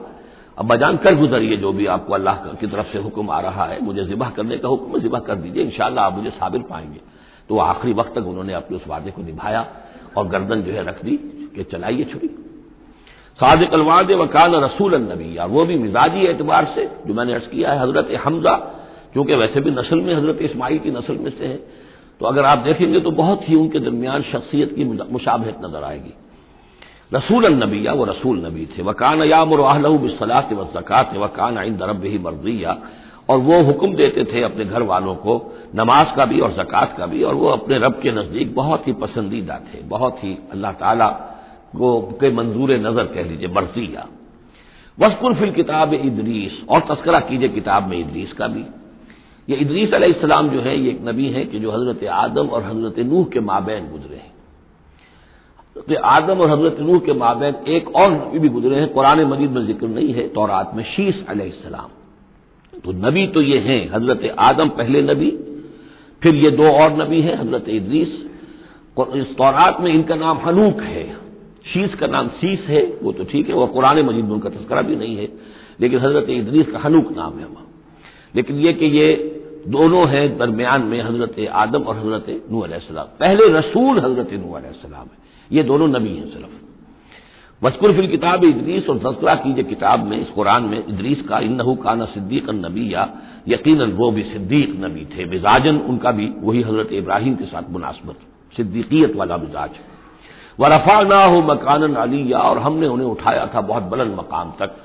अब 0.58 0.66
बजान 0.68 0.98
कर 0.98 1.16
गुजरिए 1.16 1.58
जो 1.58 1.72
भी 1.72 1.86
आपको 1.86 2.14
अल्लाह 2.14 2.36
की 2.54 2.68
तरफ़ 2.68 2.88
से 2.88 3.00
हुक्म 3.00 3.30
आ 3.30 3.40
रहा 3.40 3.66
है, 3.66 3.82
मुझे 3.84 4.04
जिबा 4.06 4.30
करने 4.30 4.58
का 4.58 4.68
हुक्म 4.68 5.00
जिबा 5.00 5.20
कर 5.20 5.36
दीजिए 5.36 5.64
इंशाला 5.64 6.02
आप 6.02 6.14
मुझे 6.14 6.30
साबिर 6.30 6.62
पाएँगे। 6.62 7.00
तो 7.50 7.58
आखिरी 7.58 7.94
वक्त 7.94 8.14
तक 8.16 8.28
उन्होंने 8.28 8.54
अपने 8.54 8.78
उस 8.78 8.88
वादे 8.88 9.12
को 9.12 9.22
निभाया 9.22 9.66
और 10.18 10.28
गर्दन 10.28 10.62
जो 10.62 10.72
है 10.72 10.84
रख 10.84 11.04
दी 11.06 11.18
कि 11.56 11.64
चलाइए 11.64 12.04
छुरी। 12.04 12.28
सादिक 13.40 13.74
अलवाद 13.74 14.12
वकान 14.12 14.56
रसूल 14.56 14.96
नबी। 14.96 15.36
और 15.38 15.48
वो 15.48 15.66
भी 15.66 15.78
मिजाजी 15.78 16.26
एतबार 16.26 16.66
से, 16.76 16.90
जो 17.08 17.14
मैंने 17.14 17.34
अर्ज़ 17.34 17.48
किया 17.48 17.72
है 17.72 17.80
हज़रत 17.80 18.08
हमजा, 18.26 18.56
क्योंकि 19.14 19.36
वैसे 19.36 19.62
भी 19.62 19.72
नस्ल 19.72 20.02
में 20.02 20.14
हज़रत 20.16 20.42
इस्माइल 20.42 20.80
की 20.80 20.92
नस्ल 20.92 21.18
में 21.18 21.32
से 21.32 21.46
है। 21.46 21.60
तो 22.22 22.26
अगर 22.26 22.46
आप 22.46 22.58
देखेंगे 22.60 23.00
तो 23.00 23.12
बहुत 23.14 23.50
ही 23.50 23.56
उनके 23.56 23.80
दरमियान 23.80 24.22
शख्सियत 24.24 24.76
की 24.76 24.84
मुशाबहत 24.86 25.58
नज़र 25.64 25.84
आएगी। 25.84 26.14
रसूल 27.12 27.46
नबिया, 27.54 27.94
वो 27.94 28.06
रसूल 28.06 28.46
नबी 28.46 28.66
थे। 28.68 28.84
वकान 28.84 29.22
यामरहलू 29.24 29.98
बिसलात 30.00 30.54
व 30.54 30.64
जक़ात 30.74 31.14
वकान 31.18 31.58
इन 31.60 31.78
दरब 31.78 32.04
ही 32.06 32.18
मर्जिया 32.20 32.78
और 33.30 33.38
वो 33.40 33.62
हुक्म 33.64 33.96
देते 33.96 34.24
थे 34.24 34.42
अपने 34.44 34.66
घर 34.66 34.82
वालों 34.84 35.16
को, 35.18 35.34
नमाज़ 35.76 36.16
का 36.16 36.26
भी 36.26 36.40
और 36.40 36.52
जक़ात 36.54 36.96
का 36.98 37.06
भी। 37.06 37.24
और 37.24 37.36
वो 37.36 37.48
अपने 37.50 37.78
रब 37.78 38.00
के 38.04 38.12
नज़दीक 38.14 38.54
बहुत 38.56 38.88
ही 38.88 38.94
पसंदीदा 38.96 39.60
थे। 39.66 39.82
बहुत 39.88 40.24
ही 40.24 40.38
अल्लाह 40.52 40.72
ताला 40.74 41.08
को 41.74 42.00
के 42.22 42.32
मंजूर 42.34 42.72
नज़र 42.80 43.06
कह 43.06 43.24
लीजिए 43.24 43.48
बरसिया 43.50 44.06
वसकुर 44.98 45.34
फिल 45.36 45.52
किताब 45.52 45.94
इदरीस, 45.94 46.62
और 46.70 46.80
तस्करा 46.90 47.20
कीजिए 47.22 47.50
किताब 47.50 47.88
में 47.88 47.98
इदरीस 48.00 48.32
का 48.34 48.48
भी। 48.48 48.64
ये 49.48 49.56
इदरीस 49.56 49.94
अलैहिस्सलाम 49.94 50.50
जो 50.50 50.62
है, 50.62 50.80
ये 50.80 50.90
एक 50.90 51.02
नबी 51.06 51.30
है 51.30 51.46
कि 51.46 51.60
जो 51.60 51.72
हज़रत 51.72 52.04
आदम 52.04 52.48
और 52.48 52.64
हज़रत 52.64 53.00
नूह 53.08 53.26
के 53.26 53.40
माबैन 53.40 53.90
गुजरे 53.92 54.16
हैं। 54.16 54.34
हज़रत 55.76 56.02
आदम 56.06 56.40
और 56.40 56.50
हज़रत 56.50 56.80
नूह 56.80 57.00
के 57.00 57.14
माबैन 57.14 57.56
एक 57.68 57.96
और 57.96 58.12
नबी 58.12 58.40
भी 58.40 58.50
गुजरे 58.50 58.76
हैं, 58.76 58.88
कुरान 58.88 59.24
मजीद 59.26 59.52
में 59.52 59.66
ज़िक्र 59.66 59.88
नहीं 59.88 60.14
है, 60.14 60.28
तौरात 60.30 60.72
में 60.76 60.84
शीश 60.86 61.24
अलैहिस्सलाम। 61.30 61.90
तो 62.84 62.92
नबी 63.00 63.28
तो 63.28 63.42
ये 63.42 63.60
हैं, 63.60 63.90
हज़रत 63.92 64.36
आदम 64.40 64.70
पहले 64.70 65.02
नबी, 65.04 65.30
फिर 66.22 66.36
ये 66.36 66.52
दो 66.52 66.72
और 66.74 66.98
नबी 66.98 67.22
हैं, 67.22 67.38
हज़रत 67.38 67.70
इदरीस। 67.70 68.24
इस 68.98 69.36
तौरात 69.38 69.78
में 69.82 69.92
इनका 69.94 70.16
नाम 70.16 70.38
हनूक 70.38 70.82
है। 70.82 71.06
शीस 71.66 71.96
का 71.96 72.08
नाम 72.08 72.28
शीस 72.36 72.66
है, 72.68 72.82
वो 73.04 73.12
तो 73.12 73.24
ठीक 73.24 73.50
है 73.50 73.56
वह 73.56 73.66
कुरान 73.68 74.02
मजीद 74.06 74.26
में 74.26 74.32
उनका 74.32 74.50
तस्करा 74.50 74.82
भी 74.82 74.96
नहीं 74.96 75.16
है, 75.18 75.28
लेकिन 75.82 76.00
हज़रत 76.00 76.30
इदरीस 76.30 76.72
का 76.72 76.80
हनूक 76.80 77.12
नाम 77.18 77.40
है 77.40 77.46
लेकिन 78.36 78.56
यह 78.58 78.72
कि 78.72 78.86
ये 78.86 79.08
दोनों 79.68 80.08
हैं 80.10 80.38
दरमियान 80.38 80.82
में 80.82 81.02
हज़रत 81.02 81.36
आदम 81.56 81.84
और 81.84 81.98
हज़रत 81.98 82.26
नू 82.52 82.60
अलैहिस्सलाम 82.60 83.08
पहले 83.20 83.48
रसूल 83.54 84.00
हज़रत 84.00 84.34
नू 84.36 84.54
अलैहिस्सलाम 84.54 85.04
है। 85.04 85.26
ये 85.52 85.64
दोनों 85.64 85.88
नबी 85.90 86.16
हैं 86.16 86.30
सिर्फ़। 86.30 86.56
मस्कुर 87.62 87.92
फिल 87.94 88.08
किताब 88.08 88.44
इदरीस 88.44 88.90
और 88.90 88.98
तस्करा 88.98 89.34
कीजिए 89.36 89.64
किताब 89.64 90.04
में, 90.06 90.18
इस 90.20 90.30
कुरान 90.30 90.64
में 90.64 90.78
इदरीस 90.80 91.22
का 91.22 91.40
इन 91.40 91.54
नहू 91.56 91.76
काना 91.76 92.06
सिद्दीक 92.06 92.50
नबी 92.50 92.94
या 92.94 93.08
यकीन 93.48 93.82
वो 93.92 94.12
भी 94.12 94.24
सिद्दीक 94.24 94.76
नबी 94.80 95.06
थे। 95.14 95.26
मिजाजन 95.26 95.78
उनका 95.90 96.12
भी 96.12 96.32
वही 96.42 96.62
हज़रत 96.62 96.94
इब्राहिम 96.94 97.36
के 97.36 97.46
साथ 97.46 97.70
मुनासबत, 97.70 98.18
सिद्दीकियत 98.56 99.16
वाला 99.16 99.38
मिजाज। 99.38 99.70
व 100.60 100.66
रफा 100.66 101.02
ना 101.04 101.24
हो 101.24 101.42
मकान 101.44 101.96
अलिया 101.96 102.40
और 102.40 102.58
हमने 102.60 102.88
उन्हें 102.88 103.08
उठाया 103.08 103.46
था 103.56 103.62
बहुत 103.64 103.84
बुलंद 103.84 104.18
मकाम 104.18 104.54
तक। 104.60 104.76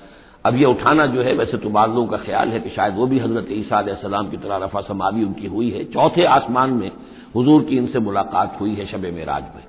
अब 0.46 0.56
यह 0.56 0.66
उठाना 0.66 1.06
जो 1.06 1.22
है, 1.22 1.34
वैसे 1.34 1.56
तो 1.56 1.70
बाद 1.70 1.94
का 2.10 2.16
ख्याल 2.16 2.48
है 2.48 2.60
कि 2.60 2.70
शायद 2.70 2.94
वो 2.96 3.06
भी 3.06 3.18
हज़रत 3.18 3.46
ईसा 3.50 3.94
सलाम 3.94 4.30
की 4.30 4.36
तरह 4.36 4.56
रफा 4.56 4.80
समावी 4.80 5.24
उनकी 5.24 5.46
हुई 5.46 5.70
है। 5.70 5.84
चौथे 5.84 6.24
आसमान 6.24 6.70
में 6.70 6.90
हजूर 7.36 7.62
की 7.62 7.76
इनसे 7.76 7.98
मुलाकात 7.98 8.56
हुई 8.60 8.74
है 8.74 8.86
शब 8.86 9.00
मेराज 9.00 9.42
में। 9.42 9.64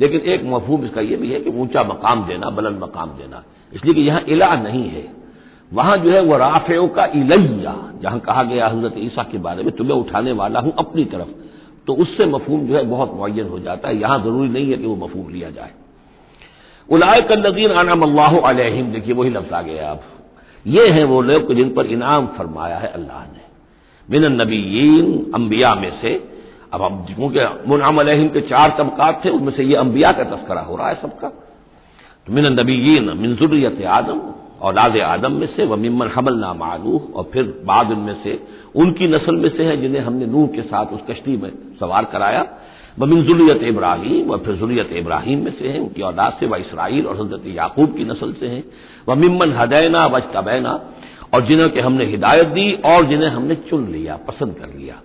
लेकिन 0.00 0.20
एक 0.20 0.44
मफहूम 0.44 0.84
इसका 0.84 1.00
यह 1.00 1.16
भी 1.16 1.32
है 1.32 1.40
कि 1.40 1.50
ऊँचा 1.50 1.82
मकाम 1.82 2.26
देना, 2.26 2.50
बुलंद 2.50 2.82
मकाम 2.82 3.08
देना। 3.08 3.44
इसलिए 3.74 3.94
कि 3.94 4.00
यहाँ 4.00 4.20
इला 4.20 4.54
नहीं 4.56 4.88
है। 4.88 5.12
वहाँ 5.72 5.96
जो 5.96 6.10
है 6.10 6.22
वह 6.22 6.36
राफेओ 6.36 6.88
का 6.88 7.04
इलैया, 7.04 7.92
जहाँ 8.02 8.18
कहा 8.18 8.42
गया 8.42 8.66
हज़रत 8.66 8.94
ईसा 8.98 9.22
के 9.22 9.38
बारे 9.38 9.62
में, 9.62 9.76
तुम्हें 9.76 9.96
उठाने 9.96 10.32
वाला 10.32 10.60
हूँ 10.60 10.72
अपनी 10.78 11.04
तरफ़। 11.04 11.28
तो 11.86 11.94
उससे 11.94 12.26
मफहूम 12.26 12.66
जो 12.66 12.74
है 12.74 12.84
बहुत 12.84 13.14
मुन 13.14 13.48
हो 13.48 13.58
जाता 13.58 13.88
है। 13.88 14.00
यहाँ 14.00 14.22
ज़रूरी 14.22 14.48
नहीं 14.48 14.70
है 14.70 14.76
कि 14.76 14.86
वो 14.86 14.96
मफहूम 14.96 15.28
लिया 15.28 15.50
जाए। 15.50 15.70
उलाय 16.92 17.20
कल्लदीन 17.20 17.70
आनाम 17.70 18.02
अल्लाह 18.02 18.36
अलहिम। 18.38 18.86
देखिए, 18.86 19.14
वही 19.14 19.30
लफ्ज 19.30 19.52
आ 19.52 19.62
गया 19.62 19.90
अब। 19.90 20.00
ये 20.66 20.88
हैं 20.88 21.04
वो 21.04 21.22
लोग 21.22 21.54
जिन 21.54 21.70
पर 21.70 21.86
इनाम 21.86 22.26
फरमाया 22.26 22.76
है 22.76 22.88
अल्लाह 22.88 23.24
ने। 23.24 23.40
मिन 24.10 24.32
नबीन 24.32 25.32
अम्बिया 25.34 25.74
में 25.74 26.00
से। 26.00 26.28
अब 26.72 26.82
हम 26.82 27.04
क्योंकि 27.04 27.68
मुनाम 27.68 27.96
अलहिम 27.96 28.28
के 28.28 28.40
चार 28.40 28.76
तबकात 28.78 29.24
थे, 29.24 29.30
उनमें 29.30 29.52
से 29.52 29.64
ये 29.64 29.74
अम्बिया 29.74 30.12
का 30.12 30.24
तस्करा 30.24 30.60
हो 30.60 30.76
रहा 30.76 30.88
है 30.88 30.94
सबका। 30.94 31.28
तो 32.26 32.32
मिन 32.32 32.46
नबीन 32.46 33.18
मिनजुरियत 33.18 33.82
आदम 33.82 34.20
और 34.20 34.72
औलाद 34.72 34.96
आदम 34.96 35.32
में 35.32 35.46
से, 35.46 35.64
व 35.64 35.76
मिमन 35.76 36.06
हमल 36.06 36.34
नाम 36.34 36.58
मालूह, 36.58 37.12
और 37.14 37.30
फिर 37.32 37.62
बाद 37.64 37.90
उनमें 37.90 38.22
से, 38.24 38.42
उनकी 38.76 39.06
नस्ल 39.06 39.36
में 39.36 39.48
से 39.48 39.64
है 39.64 39.76
जिन्हें 39.76 40.02
हमने 40.02 40.26
नूह 40.26 40.46
के 40.46 40.62
साथ 40.62 40.86
उस 40.86 41.00
कश्ती 41.10 41.36
में 41.36 41.50
सवार 41.80 42.04
कराया। 42.04 42.46
व 42.96 43.06
मिनजुलियत 43.06 43.62
इब्राहिम 43.64 44.30
और 44.30 44.38
फिर 44.38 44.54
जुलियत 44.56 44.92
इब्राहिम 44.94 45.44
में 45.44 45.52
से 45.52 45.68
है, 45.68 45.78
उनकी 45.78 46.02
औलाद 46.02 46.36
से, 46.40 46.46
व 46.46 46.56
इसराइल 46.56 47.06
और 47.06 47.20
हज़रत 47.20 47.46
याकूब 47.48 47.96
की 47.96 48.04
नस्ल 48.04 48.32
से 48.40 48.48
है। 48.48 48.62
व 49.08 49.14
मिमन 49.16 49.52
हदैना 49.52 50.06
वज 50.08 50.22
तबैना 50.34 50.72
और 51.34 51.46
जिन्हें 51.46 51.68
कि 51.70 51.80
हमने 51.80 52.04
हिदायत 52.06 52.46
दी 52.48 52.72
और 52.86 53.06
जिन्हें 53.08 53.30
हमने 53.30 53.54
चुन 53.70 53.88
लिया, 53.92 54.16
पसंद 54.28 54.54
कर 54.56 54.74
लिया। 54.74 55.00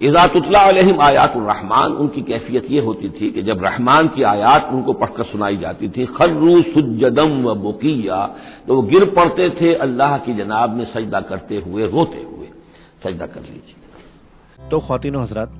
इजातुल्ला 0.00 0.62
रहमान, 0.68 1.92
उनकी 1.92 2.22
कैफियत 2.22 2.70
यह 2.70 2.82
होती 2.82 3.08
थी 3.10 3.30
कि 3.30 3.42
जब 3.42 3.64
रहमान 3.64 4.08
की 4.08 4.22
आयात 4.24 4.68
उनको 4.72 4.92
पढ़कर 4.94 5.24
सुनाई 5.24 5.56
जाती 5.56 5.88
थी, 5.88 6.06
खर्रू 6.08 6.60
सुजदम 6.64 7.42
व 7.42 7.54
बुकिया 7.56 8.24
तो 8.66 8.74
वो 8.74 8.82
गिर 8.84 9.04
पड़ते 9.10 9.48
थे, 9.50 9.74
अल्लाह 9.76 10.16
की 10.18 10.34
जनाब 10.34 10.76
में 10.76 10.84
सजदा 10.86 11.20
करते 11.22 11.56
हुए, 11.58 11.86
रोते 11.86 12.22
हुए, 12.22 12.46
सजदा 13.04 13.26
कर 13.26 13.40
लीजिए। 13.42 14.68
तो 14.70 14.78
खातिन 14.80 15.16
हजरात 15.16 15.59